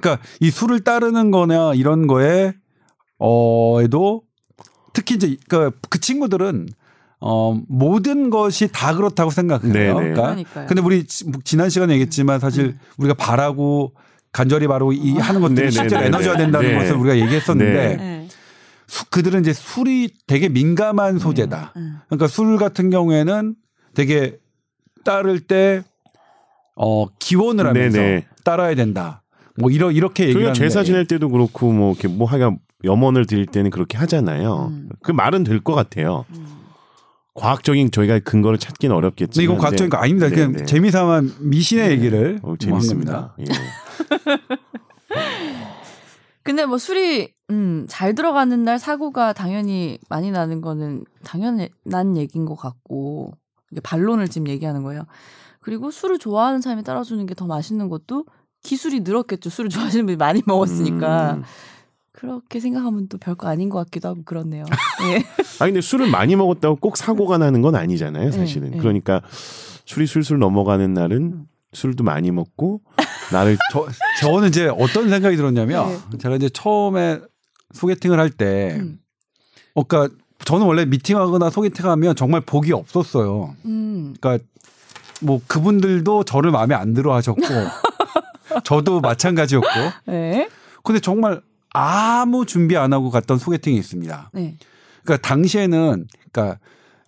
[0.00, 2.52] 그러니까 이 술을 따르는-거나 이런 거에
[3.18, 4.22] 어에도
[4.92, 6.68] 특히 이제 그, 그 친구들은
[7.20, 9.72] 어 모든 것이 다 그렇다고 생각해요.
[9.72, 9.92] 네네.
[9.92, 10.66] 그러니까 그러니까요.
[10.68, 13.92] 근데 우리 지- 뭐 지난 시간에 얘기했지만 사실 우리가 바라고
[14.30, 15.70] 간절히 바라고 이 하는 것들이 네네네네.
[15.72, 16.78] 실제로 에너지가 된다는 네.
[16.78, 18.27] 것을 우리가 얘기했었는데 네.
[18.88, 21.72] 수- 그들은 이제 술이 되게 민감한 소재다.
[21.76, 21.98] 음.
[22.08, 23.54] 그러니까 술 같은 경우에는
[23.94, 24.38] 되게
[25.04, 25.82] 따를 때
[26.74, 28.26] 어, 기원을 하면서 네네.
[28.44, 29.22] 따라야 된다.
[29.56, 33.70] 뭐 이러 이렇게 하는데 제사 지낼 때도 그렇고 뭐 이렇게 뭐 하가 염원을 드릴 때는
[33.70, 34.68] 그렇게 하잖아요.
[34.70, 34.88] 음.
[35.02, 36.24] 그 말은 될 것 같아요.
[36.30, 36.46] 음.
[37.34, 39.44] 과학적인 저희가 근거를 찾기는 어렵겠지만.
[39.44, 40.28] 이건 과학적인 거 아닙니다.
[40.28, 40.66] 그냥 네네.
[40.66, 43.34] 재미삼아 미신의 얘기를 어, 재밌습니다.
[43.40, 43.44] 예.
[46.48, 52.54] 근데 뭐 술이 음, 잘 들어가는 날 사고가 당연히 많이 나는 거는 당연한 얘기인 것
[52.54, 53.32] 같고
[53.70, 55.04] 이게 반론을 지금 얘기하는 거예요.
[55.60, 58.24] 그리고 술을 좋아하는 사람이 따라주는 게 더 맛있는 것도
[58.62, 59.50] 기술이 늘었겠죠.
[59.50, 61.42] 술을 좋아하시는 분이 많이 먹었으니까 음.
[62.12, 64.64] 그렇게 생각하면 또 별거 아닌 것 같기도 하고 그렇네요.
[65.12, 65.16] 예.
[65.60, 68.70] 아니 근데 술을 많이 먹었다고 꼭 사고가 나는 건 아니잖아요, 사실은.
[68.70, 68.82] 네, 네.
[68.82, 69.20] 그러니까
[69.84, 71.48] 술이 술술 넘어가는 날은 음.
[71.74, 72.80] 술도 많이 먹고
[73.32, 73.86] 나를 저
[74.20, 77.20] 저는 이제 어떤 생각이 들었냐면 제가 이제 처음에
[77.72, 78.98] 소개팅을 할 때, 음.
[79.74, 80.14] 어, 그러니까
[80.44, 83.54] 저는 원래 미팅하거나 소개팅하면 정말 복이 없었어요.
[83.66, 84.14] 음.
[84.20, 84.44] 그러니까
[85.20, 87.42] 뭐 그분들도 저를 마음에 안 들어 하셨고
[88.64, 89.68] 저도 마찬가지였고
[90.06, 90.48] 네.
[90.82, 94.30] 근데 정말 아무 준비 안 하고 갔던 소개팅이 있습니다.
[94.32, 94.56] 네.
[95.04, 96.58] 그러니까 당시에는 그러니까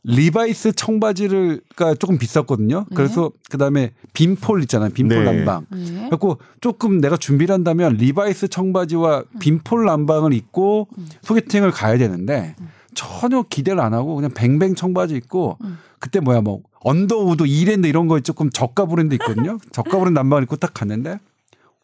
[0.02, 2.86] 리바이스 청바지를 그러니까 조금 비쌌거든요.
[2.88, 2.96] 네.
[2.96, 4.90] 그래서 그다음에 빈폴 있잖아요.
[4.90, 5.32] 빈폴 네.
[5.32, 5.66] 남방.
[5.70, 6.06] 네.
[6.08, 11.08] 그래고 조금 내가 준비를 한다면 리바이스 청바지와 빈폴 남방을 입고 음.
[11.22, 12.54] 소개팅을 가야 되는데
[12.94, 15.78] 전혀 기대를 안 하고 그냥 뱅뱅 청바지 입고 음.
[15.98, 19.58] 그때 뭐야 뭐 언더우드 이랜드 이런 거 조금 저가 브랜드 있거든요.
[19.72, 21.18] 저가 브랜드 남방을 입고 딱 갔는데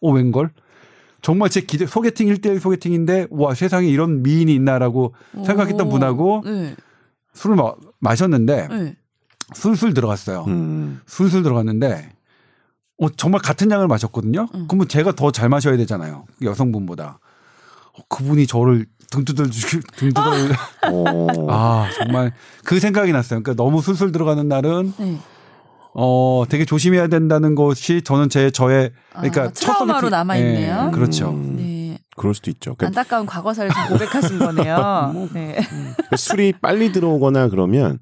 [0.00, 0.50] 어 웬걸
[1.20, 5.12] 정말 제 기대 소개팅 1대1 소개팅인데 와 세상에 이런 미인이 있나라고
[5.44, 5.90] 생각했던 오.
[5.90, 6.76] 분하고 네.
[7.37, 8.97] 술을 마, 마셨는데 네.
[9.55, 10.45] 술술 들어갔어요.
[10.49, 11.01] 음.
[11.07, 12.11] 술술 들어갔는데
[12.99, 14.49] 어, 정말 같은 양을 마셨거든요.
[14.55, 14.64] 음.
[14.68, 16.24] 그러면 제가 더 잘 마셔야 되잖아요.
[16.43, 17.18] 여성분보다.
[17.93, 20.53] 어, 그분이 저를 등 두들 주기 등 두들
[20.91, 21.47] 어.
[21.49, 22.32] 아 정말
[22.64, 23.41] 그 생각이 났어요.
[23.43, 25.18] 그러니까 너무 술술 들어가는 날은 네.
[25.95, 30.87] 어 되게 조심해야 된다는 것이 저는 제 저의 그러니까 아, 트라우마로 소개팅- 남아 있네요.
[30.89, 31.30] 예, 그렇죠.
[31.30, 31.55] 음.
[32.16, 32.20] 네.
[32.20, 32.74] 그럴 수도 있죠.
[32.74, 35.10] 그러니까 안타까운 과거사를 좀 고백하신 거네요.
[35.14, 35.28] 뭐.
[35.32, 35.58] 네.
[36.16, 37.98] 술이 빨리 들어오거나 그러면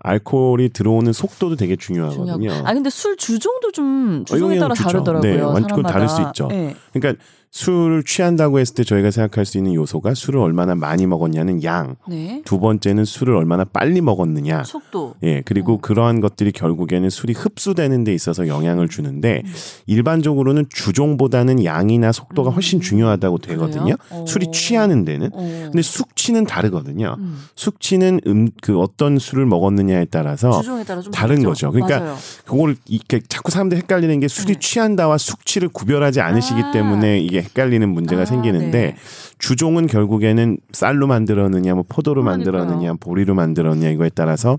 [0.00, 2.34] 알코올이 들어오는 속도도 되게 중요하거든요.
[2.34, 2.68] 중요하고.
[2.68, 4.90] 아 근데 술 주종도 좀 주종에 영향을 따라.
[4.90, 5.36] 다르더라고요.
[5.36, 5.82] 네, 완전.
[5.82, 6.46] 다를 수 있죠.
[6.48, 6.74] 네.
[6.92, 11.96] 그러니까 술을 취한다고 했을 때 저희가 생각할 수 있는 요소가 술을 얼마나 많이 먹었냐는 양,
[12.08, 12.42] 네.
[12.44, 14.64] 두 번째는 술을 얼마나 빨리 먹었느냐.
[14.64, 15.14] 속도.
[15.22, 15.78] 예, 그리고 어.
[15.80, 19.52] 그러한 것들이 결국에는 술이 흡수되는 데 있어서 영향을 주는데 음.
[19.86, 23.96] 일반적으로는 주종보다는 양이나 속도가 훨씬 중요하다고 되거든요.
[23.96, 24.26] 그래요?
[24.26, 24.50] 술이 어.
[24.50, 25.30] 취하는 데는.
[25.32, 25.38] 어.
[25.38, 27.16] 근데 숙취는 다르거든요.
[27.18, 27.38] 음.
[27.54, 31.48] 숙취는 음, 그 어떤 술을 먹었느냐에 따라서 주종에 따라 좀 다른 다르죠.
[31.48, 31.72] 거죠.
[31.72, 32.16] 그러니까 맞아요.
[32.44, 34.58] 그걸 이렇게 자꾸 사람들 이 헷갈리는 게 술이 네.
[34.60, 36.70] 취한다와 숙취를 구별하지 않으시기 아.
[36.72, 38.96] 때문에 이게 헷갈리는 문제가 아, 생기는데 네.
[39.38, 42.52] 주종은 결국에는 쌀로 만들었느냐, 뭐 포도로 그러니까요.
[42.52, 44.58] 만들었느냐, 보리로 만들었느냐 이거에 따라서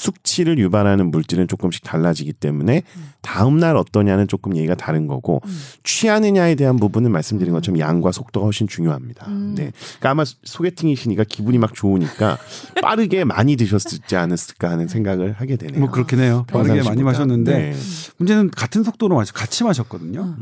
[0.00, 2.84] 숙취를 유발하는 물질은 조금씩 달라지기 때문에
[3.20, 5.60] 다음 날 어떠냐는 조금 얘기가 다른 거고 음.
[5.84, 9.26] 취하느냐에 대한 부분은 말씀드린 것처럼 양과 속도가 훨씬 중요합니다.
[9.28, 9.54] 음.
[9.54, 12.38] 네, 그러니까 아마 소개팅이시니까 기분이 막 좋으니까
[12.80, 15.80] 빠르게 많이 드셨지 않았을까 하는 생각을 하게 되네요.
[15.80, 16.46] 뭐 그렇긴 해요.
[16.48, 17.00] 빠르게 많이.
[17.02, 17.76] 마셨는데 네.
[18.18, 20.36] 문제는 같은 속도로 마셨 같이 마셨거든요.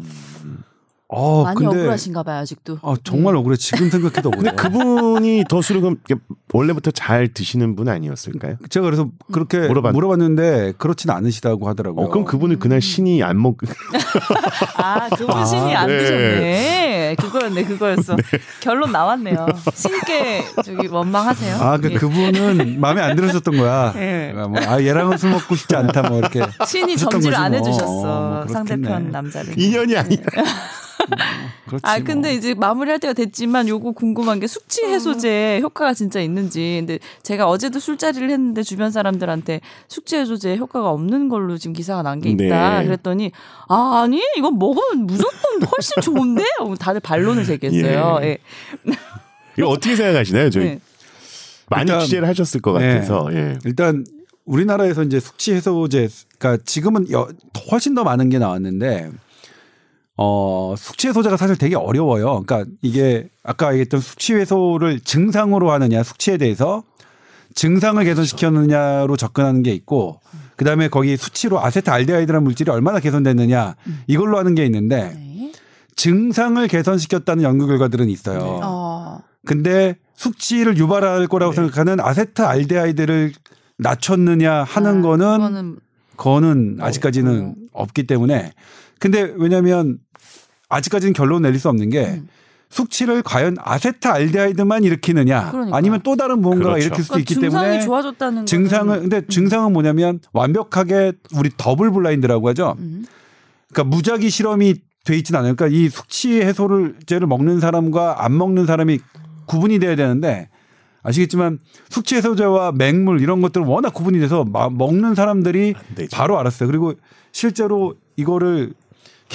[1.11, 2.81] 어 많이 근데 억울하신가 봐요 아직도.
[2.83, 3.57] 아, 정말 억울해.
[3.57, 4.51] 지금 생각해도 억울해.
[4.51, 5.97] 근데 그분이 더 술을
[6.53, 8.57] 원래부터 잘 드시는 분 아니었을까요?
[8.69, 10.19] 제가 그래서 그렇게 물어봤- 물어봤...
[10.19, 12.07] 는데 그렇진 않으시다고 하더라고요.
[12.07, 13.57] 어, 그럼 그분은 그날 신이 안 먹.
[14.77, 15.99] 아, 그분 신이 안 네.
[15.99, 17.17] 드셨네.
[17.21, 18.17] 그거였네, 그거였어.
[18.61, 19.47] 결론 나왔네요.
[19.73, 21.57] 신께 저기 원망하세요.
[21.57, 21.95] 아, 그 예.
[21.95, 23.95] 그분은 마음에 안 들으셨던 거야.
[23.97, 24.35] 예.
[24.37, 26.41] 아, 뭐, 아, 얘랑은 술 먹고 싶지 않다, 뭐 이렇게.
[26.67, 27.59] 신이 점지를 거지 안 뭐.
[27.59, 27.87] 해주셨어.
[27.87, 29.11] 어, 뭐 상대편.
[29.11, 29.59] 남자를.
[29.59, 30.19] 인연이 아니야.
[31.67, 31.83] 그렇지.
[31.85, 32.39] 아 근데 뭐.
[32.39, 37.79] 이제 마무리할 때가 됐지만 요거 궁금한 게 숙취 해소제 효과가 진짜 있는지 근데 제가 어제도
[37.79, 42.87] 술자리를 했는데 주변 사람들한테 숙취 해소제 효과가 없는 걸로 지금 기사가 난 게 있다 네.
[42.87, 43.33] 그랬더니
[43.69, 48.19] 아 아니 이건 먹으면 무조건 훨씬 좋은데 어, 다들 반론을 제기했어요.
[48.23, 48.27] 예.
[48.27, 48.39] 예.
[49.59, 50.51] 이거 어떻게 생각하시나요?
[50.51, 50.81] 저희 네.
[51.69, 52.95] 많이 일단- 취재를 하셨을 것 네.
[52.95, 53.29] 같아서.
[53.33, 53.59] 예.
[53.65, 54.05] 일단
[54.47, 57.29] 우리나라에서 이제 숙취 해소제, 그러니까 지금은 여-
[57.71, 59.11] 훨씬 더 많은 게 나왔는데,
[60.21, 62.43] 어, 숙취 해소제가 사실 되게 어려워요.
[62.45, 66.83] 그러니까 이게 아까 얘기했던 숙취 해소를 증상으로 하느냐, 숙취에 대해서
[67.55, 70.21] 증상을 개선시켰느냐로 접근하는 게 있고,
[70.57, 73.77] 그 다음에 거기 수치로 아세트알데하이드라는 물질이 얼마나 개선됐느냐,
[74.09, 75.53] 이걸로 하는 게 있는데, 네.
[75.95, 78.39] 증상을 개선시켰다는 연구 결과들은 있어요.
[78.39, 78.61] 네.
[78.63, 79.23] 어.
[79.47, 83.33] 근데 숙취를 유발할 거라고 생각하는 아세트알데하이드를
[83.79, 85.77] 낮췄느냐 하는 아, 거는 그거는
[86.17, 88.53] 그거는 아직까지는 없기 때문에
[88.99, 89.99] 근데 왜냐하면
[90.69, 92.29] 아직까지는 결론 내릴 수 없는 게 음.
[92.71, 95.77] 숙취를 과연 아세트알데하이드만 일으키느냐 그러니까.
[95.77, 96.87] 아니면 또 다른 무언가가 그렇죠.
[96.87, 101.91] 일으킬 수도 그러니까 있기 증상이 때문에 좋아졌다는 증상을 거는- 근데 증상은 뭐냐면 완벽하게 우리 더블
[101.91, 102.77] 블라인드라고 하죠.
[102.79, 103.07] 음.
[103.73, 105.55] 그러니까 무작위 실험이 돼 있지는 않아요.
[105.57, 108.99] 그러니까 이 숙취 해소를 제를 먹는 사람과 안 먹는 사람이
[109.47, 110.51] 구분이 돼야 되는데
[111.03, 111.59] 아시겠지만
[111.89, 115.73] 숙취 해소제와 맹물 이런 것들은 워낙 구분이 돼서 마- 먹는 사람들이.
[116.13, 116.67] 바로 알았어요.
[116.69, 116.93] 그리고
[117.33, 118.75] 실제로 이거를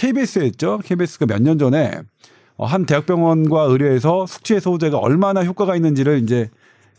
[0.07, 0.79] KBS에 했죠.
[0.83, 2.01] KBS가 몇 년 전에
[2.57, 6.49] 어, 한 대학병원과 의뢰해서 숙취 해소제가 얼마나 효과가 있는지를 이제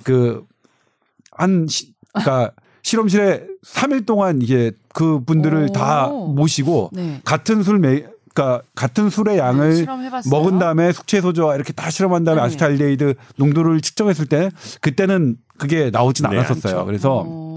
[0.05, 1.69] 그한
[2.13, 2.53] 그러니까
[2.83, 5.73] 실험실에 3일 동안 이게 그 분들을 오.
[5.73, 7.21] 다 모시고 네.
[7.25, 9.87] 같은 술 매, 그러니까 같은 술의 양을 네?
[10.31, 12.47] 먹은 다음에 숙취 해소제와 이렇게 다 실험한 다음에 네.
[12.47, 14.51] 아세트알데히드 농도를 측정했을 때
[14.81, 16.85] 그때는 그게 나오진 네, 않았었어요.
[16.85, 17.54] 그래서 어.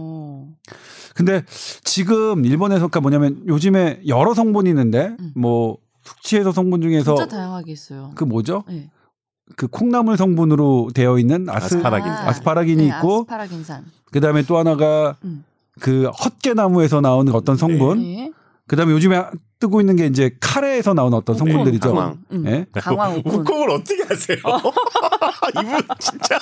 [1.18, 1.44] 근데
[1.84, 5.32] 지금 일본에서 그러니까 뭐냐면 요즘에 여러 성분이 있는데 음.
[5.36, 8.12] 뭐 숙취해소 성분 중에서 진짜 다양하게 있어요.
[8.14, 8.64] 그 뭐죠?
[8.68, 8.92] 네.
[9.56, 12.28] 그 콩나물 성분으로 되어 있는 아스, 아스파라긴산.
[12.28, 13.86] 아스파라긴이 네, 있고 아스파라긴산.
[14.12, 15.44] 그다음에 또 하나가 음.
[15.80, 18.32] 그 헛개나무에서 나오는 어떤 성분 네.
[18.68, 19.24] 그다음에 요즘에
[19.60, 21.94] 뜨고 있는 게 이제 카레에서 나오는 어떤 우콘, 성분들이죠.
[21.94, 22.18] 강황.
[22.32, 22.44] 음.
[22.48, 22.66] 예?
[22.74, 23.36] 강황 우콘.
[23.42, 24.38] 우콩을 어떻게 하세요?
[25.64, 26.38] 이분 진짜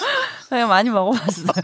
[0.50, 1.48] 그냥 많이 먹어봤어요.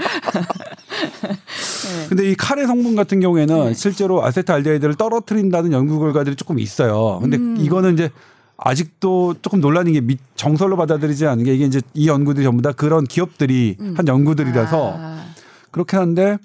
[1.24, 2.08] 네.
[2.10, 3.74] 근데 이 카레 성분 같은 경우에는 네.
[3.74, 7.20] 실제로 아세트알데히드를 떨어뜨린다는 연구 결과들이 조금 있어요.
[7.22, 7.58] 근데 음.
[7.60, 8.10] 이거는 이제
[8.58, 12.72] 아직도 조금 논란인 게 미- 정설로 받아들이지 않은 게 이게 이제 이 연구들이 전부 다
[12.72, 13.96] 그런 기업들이 음.
[13.98, 15.26] 한 연구들이라서 아,
[15.72, 16.38] 그렇긴 한데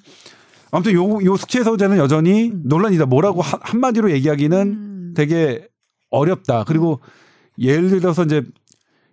[0.71, 2.63] 아무튼 요, 요 숙취해소 제는 여전히 음.
[2.65, 3.07] 논란이다.
[3.07, 5.15] 뭐라고 한, 한마디로 얘기하기는 음.
[5.17, 5.69] 되게
[6.11, 6.65] 어렵다.
[6.65, 7.01] 그리고
[7.59, 8.43] 예를 들어서 이제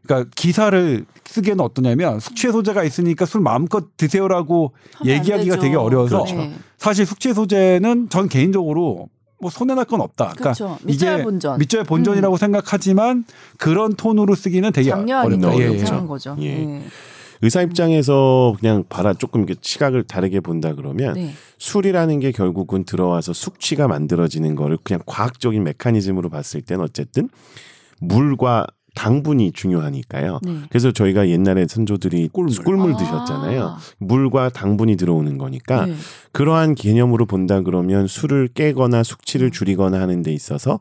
[0.06, 4.74] 그러니까 기사를 쓰기에는 어떠냐면 숙취해소제가 있으니까 술 마음껏 드세요라고
[5.06, 5.58] 얘기하기가.
[5.58, 6.36] 되게 어려워서 그렇죠.
[6.36, 6.54] 네.
[6.78, 9.08] 사실 숙취해소제는 전 개인적으로
[9.40, 10.34] 뭐 손해 날 건 없다.
[10.36, 10.78] 그러니까 그렇죠.
[10.88, 11.56] 이게 본전.
[11.56, 11.60] 음.
[11.60, 13.24] 밑져야 본전이라고 생각하지만
[13.58, 15.58] 그런 톤으로 쓰기는 되게 어렵다.
[15.58, 16.08] 예, 예.
[16.08, 16.36] 거죠.
[16.40, 16.56] 예.
[16.56, 16.84] 네.
[17.44, 21.34] 의사 입장에서 그냥 봐라 조금 이렇게 시각을 다르게 본다 그러면 네.
[21.60, 27.28] 술이라는 게 결국은 들어와서 숙취가 만들어지는 거를 그냥 과학적인 메커니즘으로 봤을 때는 어쨌든
[28.00, 30.40] 물과 당분이 중요하니까요.
[30.42, 30.58] 네.
[30.70, 32.92] 그래서 저희가 옛날에 선조들이 꿀물.
[32.92, 33.64] 을 드셨잖아요.
[33.64, 33.78] 아.
[33.98, 35.96] 물과 당분이 들어오는 거니까 네.
[36.32, 40.80] 그러한 개념으로 본다 그러면 술을 깨거나 숙취를 줄이거나 하는 데 있어서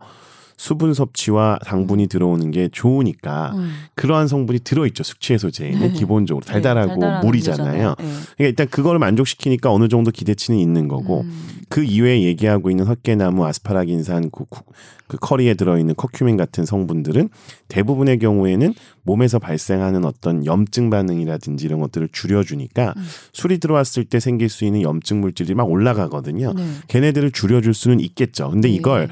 [0.56, 3.72] 수분 섭취와 당분이 들어오는 게 좋으니까 음.
[3.94, 5.02] 그러한 성분이 들어있죠.
[5.02, 5.92] 숙취해소제에는 네.
[5.92, 7.88] 기본적으로 네, 달달하고 달달한 물이잖아요.
[7.98, 8.04] 네.
[8.04, 11.48] 그러니까 일단 그거를 만족시키니까 어느 정도 기대치는 있는 거고 음.
[11.68, 14.64] 그 이외에 얘기하고 있는 헛개나무, 아스파라긴산, 그, 구-
[15.08, 17.28] 그 커리에 들어있는 커큐민 같은 성분들은
[17.68, 18.72] 대부분의 경우에는
[19.02, 23.02] 몸에서 발생하는 어떤 염증 반응이라든지 이런 것들을 줄여주니까 음.
[23.32, 26.52] 술이 들어왔을 때 생길 수 있는 염증 물질이 막 올라가거든요.
[26.54, 26.64] 네.
[26.88, 28.50] 걔네들을 줄여줄 수는 있겠죠.
[28.50, 28.74] 근데 네.
[28.74, 29.08] 이걸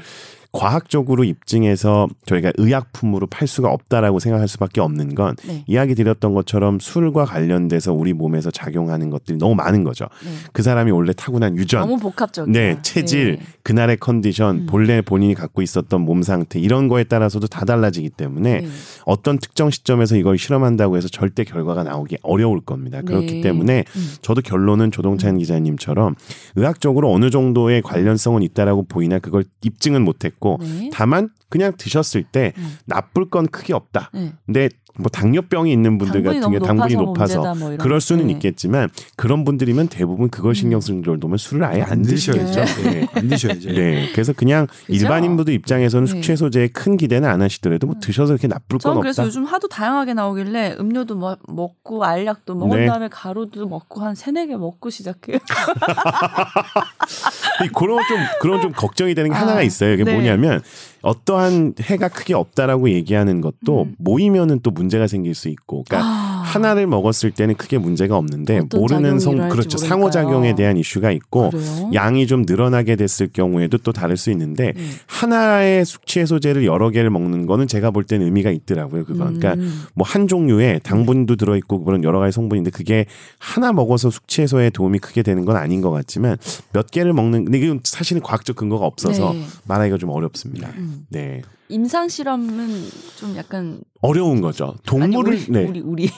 [0.51, 5.63] 과학적으로 입증해서 저희가 의약품으로 팔 수가 없다라고 생각할 수밖에 없는 건 네.
[5.65, 10.05] 이야기 드렸던 것처럼 술과 관련돼서 우리 몸에서 작용하는 것들이 너무 많은 거죠.
[10.23, 10.31] 네.
[10.51, 12.51] 그 사람이 원래 타고난 유전, 너무 복합적이야.
[12.51, 13.45] 네, 체질, 네.
[13.63, 14.65] 그날의 컨디션, 음.
[14.65, 18.67] 본래 본인이 갖고 있었던 몸 상태 이런 거에 따라서도 다 달라지기 때문에 네.
[19.05, 23.01] 어떤 특정 시점에서 이걸 실험한다고 해서 절대 결과가 나오기 어려울 겁니다.
[23.01, 23.41] 그렇기 네.
[23.41, 24.13] 때문에 음.
[24.21, 26.15] 저도 결론은 조동찬 기자님처럼
[26.57, 30.89] 의학적으로 어느 정도의 관련성은 있다라고 보이나 그걸 입증은 못했고 네.
[30.93, 32.77] 다만 그냥 드셨을 때 음.
[32.85, 34.09] 나쁠 건 크게 없다.
[34.13, 34.33] 네.
[34.45, 38.33] 근데 뭐 당뇨병이 있는 분들 당분이 같은 게 너무 당분이 높아서 뭐 그럴 수는 네.
[38.33, 42.45] 있겠지만 그런 분들이면 대부분 그걸 신경 쓸 정도면 술을 아예 안안 드셔야죠.
[42.45, 42.81] 드셔야죠.
[42.83, 43.07] 네.
[43.13, 43.71] 안 드셔야죠.
[43.71, 44.09] 네.
[44.11, 44.93] 그래서 그냥 그죠?
[44.93, 46.11] 일반인분들 입장에서는 네.
[46.11, 49.01] 숙취해소제에 큰 기대는 안 하시더라도 뭐 드셔서 이렇게 나쁠 건 없다.
[49.01, 52.87] 그래서 요즘 하도 다양하게 나오길래 음료도 뭐, 먹고 알약도 먹은 네.
[52.87, 55.37] 다음에 가루도 먹고 한 세네 개 먹고 시작해요.
[57.63, 59.93] 이 그런 좀 그런 좀 걱정이 되는 게 아, 하나가 있어요.
[59.93, 60.13] 이게 네.
[60.13, 60.61] 뭐냐면
[61.01, 63.95] 어떠한 해가 크게 없다라고 얘기하는 것도 음.
[63.97, 66.30] 모이면은 또 문제가 생길 수 있고, 그러니까 아.
[66.41, 70.51] 하나를 먹었을 때는 크게 문제가 없는데 모르는 성 그렇죠 상호작용에.
[70.55, 71.91] 대한 이슈가 있고 그래요?
[71.93, 74.81] 양이 좀 늘어나게 됐을 경우에도 또 다를 수 있는데 네.
[75.07, 79.05] 하나의 숙취 해소제를 여러 개를 먹는 거는 제가 볼 때는 의미가 있더라고요.
[79.05, 79.83] 그건 그러니까 음.
[79.93, 83.05] 뭐한 종류의 당분도 들어 있고 그런 여러 가지 성분인데 그게
[83.39, 86.37] 하나 먹어서 숙취 해소에 도움이 크게 되는 건 아닌 것 같지만
[86.73, 89.45] 몇 개를 먹는 근데 이건 사실은 과학적 근거가 없어서 네.
[89.67, 90.69] 말하기가 좀 어렵습니다.
[90.77, 91.05] 음.
[91.09, 91.41] 네.
[91.71, 94.65] 임상 실험은 좀 약간 어려운 거죠.
[94.65, 95.63] 아니, 동물을 우리, 네.
[95.65, 96.09] 우리 우리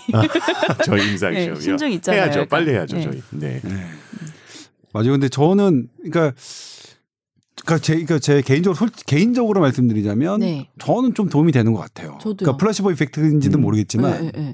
[0.85, 1.61] 저희 임상 네, 시험이요.
[1.61, 2.21] 신중 있잖아요.
[2.23, 2.39] 해야죠.
[2.41, 2.49] 약간.
[2.49, 3.03] 빨리 해야죠, 네.
[3.03, 3.21] 저희.
[3.31, 3.61] 네.
[4.91, 5.11] 맞아요.
[5.11, 6.33] 근데 저는 그러니까
[7.65, 10.69] 그러니까 제, 그러니까 제 개인적으로 솔, 개인적으로 말씀드리자면 네.
[10.79, 12.17] 저는 좀 도움이 되는 것 같아요.
[12.21, 12.35] 저도요.
[12.37, 13.61] 그러니까 플라시보 이펙트인지는 음.
[13.61, 14.53] 모르겠지만 네, 네, 네.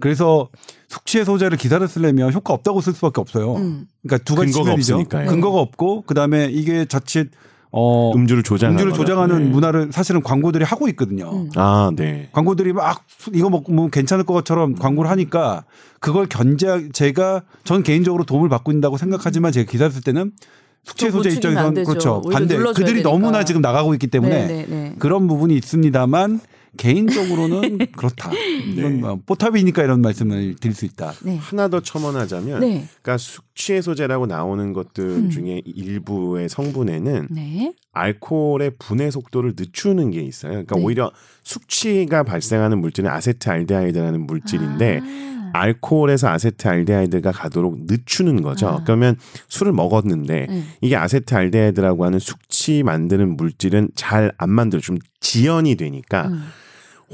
[0.00, 0.48] 그래서
[0.88, 3.56] 숙취해소제를 기사를 쓰려면 효과 없다고 쓸 수밖에 없어요.
[3.56, 3.86] 음.
[4.02, 4.94] 그러니까 두 가지 근거가 측면이죠.
[4.94, 5.28] 없으니까요.
[5.28, 7.30] 근거가 없고 그다음에 이게 자칫
[7.70, 9.50] 어 음주를 조장하는 음주를 조장하는 네.
[9.50, 11.30] 문화를 사실은 광고들이 하고 있거든요.
[11.30, 11.50] 음.
[11.56, 12.28] 아, 네.
[12.32, 13.04] 광고들이 막
[13.34, 15.64] 이거 먹으면 괜찮을 것처럼 광고를 하니까
[16.00, 20.32] 그걸 견제 제가 전 개인적으로 도움을 받고 있다고 생각하지만 제가 기사를 쓸 때는
[20.84, 21.84] 죽이면 안 입장에서는.
[21.84, 23.10] 그렇죠 반대 그들이 되니까.
[23.10, 24.94] 너무나 지금 나가고 있기 때문에 네, 네, 네.
[24.98, 26.40] 그런 부분이 있습니다만
[26.76, 28.30] 개인적으로는 그렇다.
[28.32, 31.12] 이건 뭐 뽀탑이니까 이런 말씀을 드릴 수 있다.
[31.22, 31.36] 네.
[31.36, 32.86] 하나 더 첨언하자면 네.
[33.02, 35.30] 그러니까 숙취해소제라고 나오는 것들 음.
[35.30, 37.74] 중에 일부의 성분에는 네.
[37.92, 40.52] 알코올의 분해 속도를 늦추는 게 있어요.
[40.52, 40.82] 그러니까 네.
[40.82, 41.10] 오히려
[41.44, 45.37] 숙취가 발생하는 물질은 아세트알데하이드라는 물질인데 아.
[45.52, 48.68] 알코올에서 아세트알데하이드가 가도록 늦추는 거죠.
[48.68, 48.82] 아.
[48.84, 49.16] 그러면
[49.48, 50.62] 술을 먹었는데 네.
[50.80, 56.44] 이게 아세트알데하이드라고 하는 숙취 만드는 물질은 잘 안 만들어 좀 지연이 되니까 음.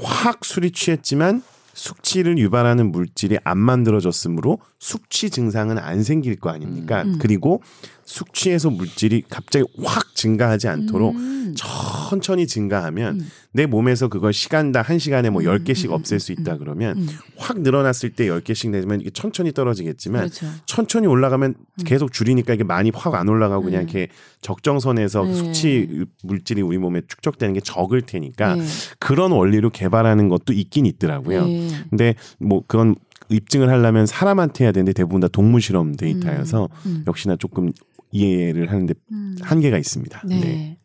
[0.01, 1.41] 확 술이 취했지만
[1.73, 7.03] 숙취를 유발하는 물질이 안 만들어졌으므로 숙취 증상은 안 생길 거 아닙니까?
[7.03, 7.17] 음.
[7.19, 7.61] 그리고
[8.05, 11.53] 숙취해소 물질이 갑자기 확 증가하지 않도록 음.
[11.55, 13.27] 천천히 증가하면 음.
[13.51, 18.25] 내 몸에서 그걸 시간당 한 시간에 뭐 10개씩 없앨 수 있다 그러면 확 늘어났을 때
[18.25, 20.47] 10개씩 내면 이게 천천히 떨어지겠지만 그렇죠.
[20.65, 24.09] 천천히 올라가면 계속 줄이니까 이게 많이 확 안 올라가고 그냥 이렇게
[24.41, 25.33] 적정선에서 네.
[25.33, 28.65] 수치 물질이 우리 몸에 축적되는 게 적을 테니까 네.
[28.99, 31.45] 그런 원리로 개발하는 것도 있긴 있더라고요.
[31.45, 31.69] 네.
[31.89, 32.95] 근데 뭐 그건
[33.29, 37.03] 입증을 하려면 사람한테 해야 되는데 대부분 다 동물 실험 데이터여서 음, 음.
[37.07, 37.71] 역시나 조금
[38.15, 39.35] 이해를 하는데 음.
[39.41, 40.21] 한계가 있습니다.
[40.25, 40.39] 네.
[40.39, 40.77] 네.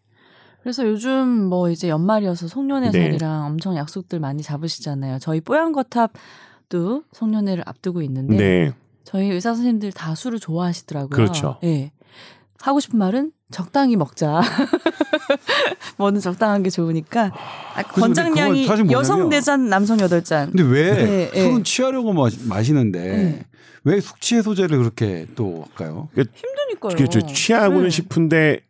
[0.62, 3.46] 그래서 요즘 뭐 이제 연말이어서 송년회살이랑 네.
[3.46, 5.18] 엄청 약속들 많이 잡으시잖아요.
[5.20, 8.72] 저희 뽀얀거탑도 송년회를 앞두고 있는데 네.
[9.04, 11.10] 저희 의사 선생님들 다 술을 좋아하시더라고요.
[11.10, 11.58] 그렇죠.
[11.64, 11.92] 예.
[12.60, 14.42] 하고 싶은 말은 적당히 먹자.
[15.96, 17.32] 뭐는 적당한 게 좋으니까.
[17.74, 20.50] 아, 권장량이 여성 네잔 남성 여덟 잔.
[20.52, 21.62] 근데 왜 네, 술은 네.
[21.62, 23.46] 취하려고 마시는데 네.
[23.84, 26.08] 왜 숙취 해소제를 그렇게 또 할까요?
[26.14, 26.96] 힘드니까요.
[26.96, 27.20] 그렇죠.
[27.26, 27.90] 취하고는 네.
[27.90, 28.60] 싶은데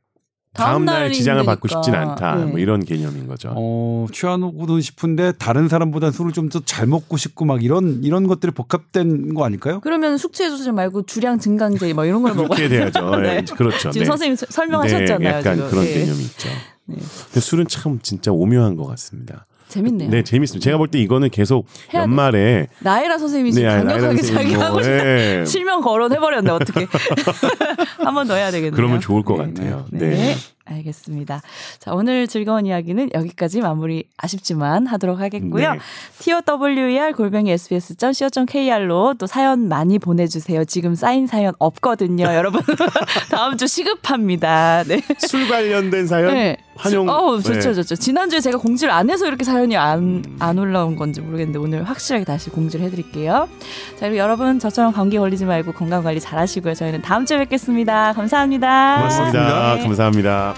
[0.52, 2.34] 다음 날 지장을 받고 싶진 않다.
[2.34, 2.44] 네.
[2.46, 3.52] 뭐 이런 개념인 거죠.
[3.56, 8.50] 어, 취하고는 싶은데 다른 사람보다 술을 좀 더 잘 먹고 싶고 막 이런 이런 것들이
[8.52, 9.78] 복합된 거 아닐까요?
[9.80, 13.16] 그러면 숙취 해소제 말고 주량 증강제 뭐 이런 걸 먹어야 그렇게 돼야죠.
[13.20, 13.44] 네.
[13.56, 13.90] 그렇죠.
[13.90, 14.04] 지금 네.
[14.06, 15.18] 선생님 설명하셨잖아요.
[15.18, 15.70] 네, 약간 지금.
[15.70, 15.94] 그런 네.
[15.94, 16.48] 개념이 있죠.
[16.86, 16.96] 네.
[17.26, 19.46] 근데 술은 참 진짜 오묘한 것 같습니다.
[19.70, 20.10] 재밌네요.
[20.10, 20.62] 네, 재밌습니다.
[20.64, 25.44] 제가 볼 때 이거는 계속 연말에 나이라 선생님이 네, 강력하게 자기 뭐, 하고 네.
[25.46, 26.86] 실명 거론 해버렸네 어떻게?
[28.04, 28.74] 한 번 더 해야 되겠네요.
[28.76, 29.86] 그러면 좋을 것 네, 같아요.
[29.90, 30.08] 네.
[30.10, 30.36] 네.
[30.74, 31.42] 알겠습니다.
[31.78, 35.72] 자, 오늘 즐거운 이야기는 여기까지 마무리 아쉽지만 하도록 하겠고요.
[35.72, 35.78] 네.
[36.18, 40.64] TOWER 골뱅이 sbs.co.kr로 또 사연 많이 보내주세요.
[40.64, 42.24] 지금 쌓인 사연 없거든요.
[42.34, 42.62] 여러분.
[43.30, 44.84] 다음 주 시급합니다.
[44.86, 45.00] 네.
[45.18, 46.34] 술 관련된 사연?
[46.34, 46.56] 네.
[46.76, 47.08] 환영.
[47.08, 47.74] 어, 좋죠, 네.
[47.74, 47.96] 좋죠.
[47.96, 52.50] 지난주에 제가 공지를 안 해서 이렇게 사연이 안, 안 올라온 건지 모르겠는데 오늘 확실하게 다시
[52.50, 53.48] 공지를 해드릴게요.
[53.96, 56.74] 자, 그리고 여러분 저처럼 감기 걸리지 말고 건강 관리 잘 하시고요.
[56.74, 58.14] 저희는 다음 주에 뵙겠습니다.
[58.14, 58.96] 감사합니다.
[58.96, 59.74] 고맙습니다.
[59.74, 59.82] 네.
[59.82, 60.54] 감사합니다.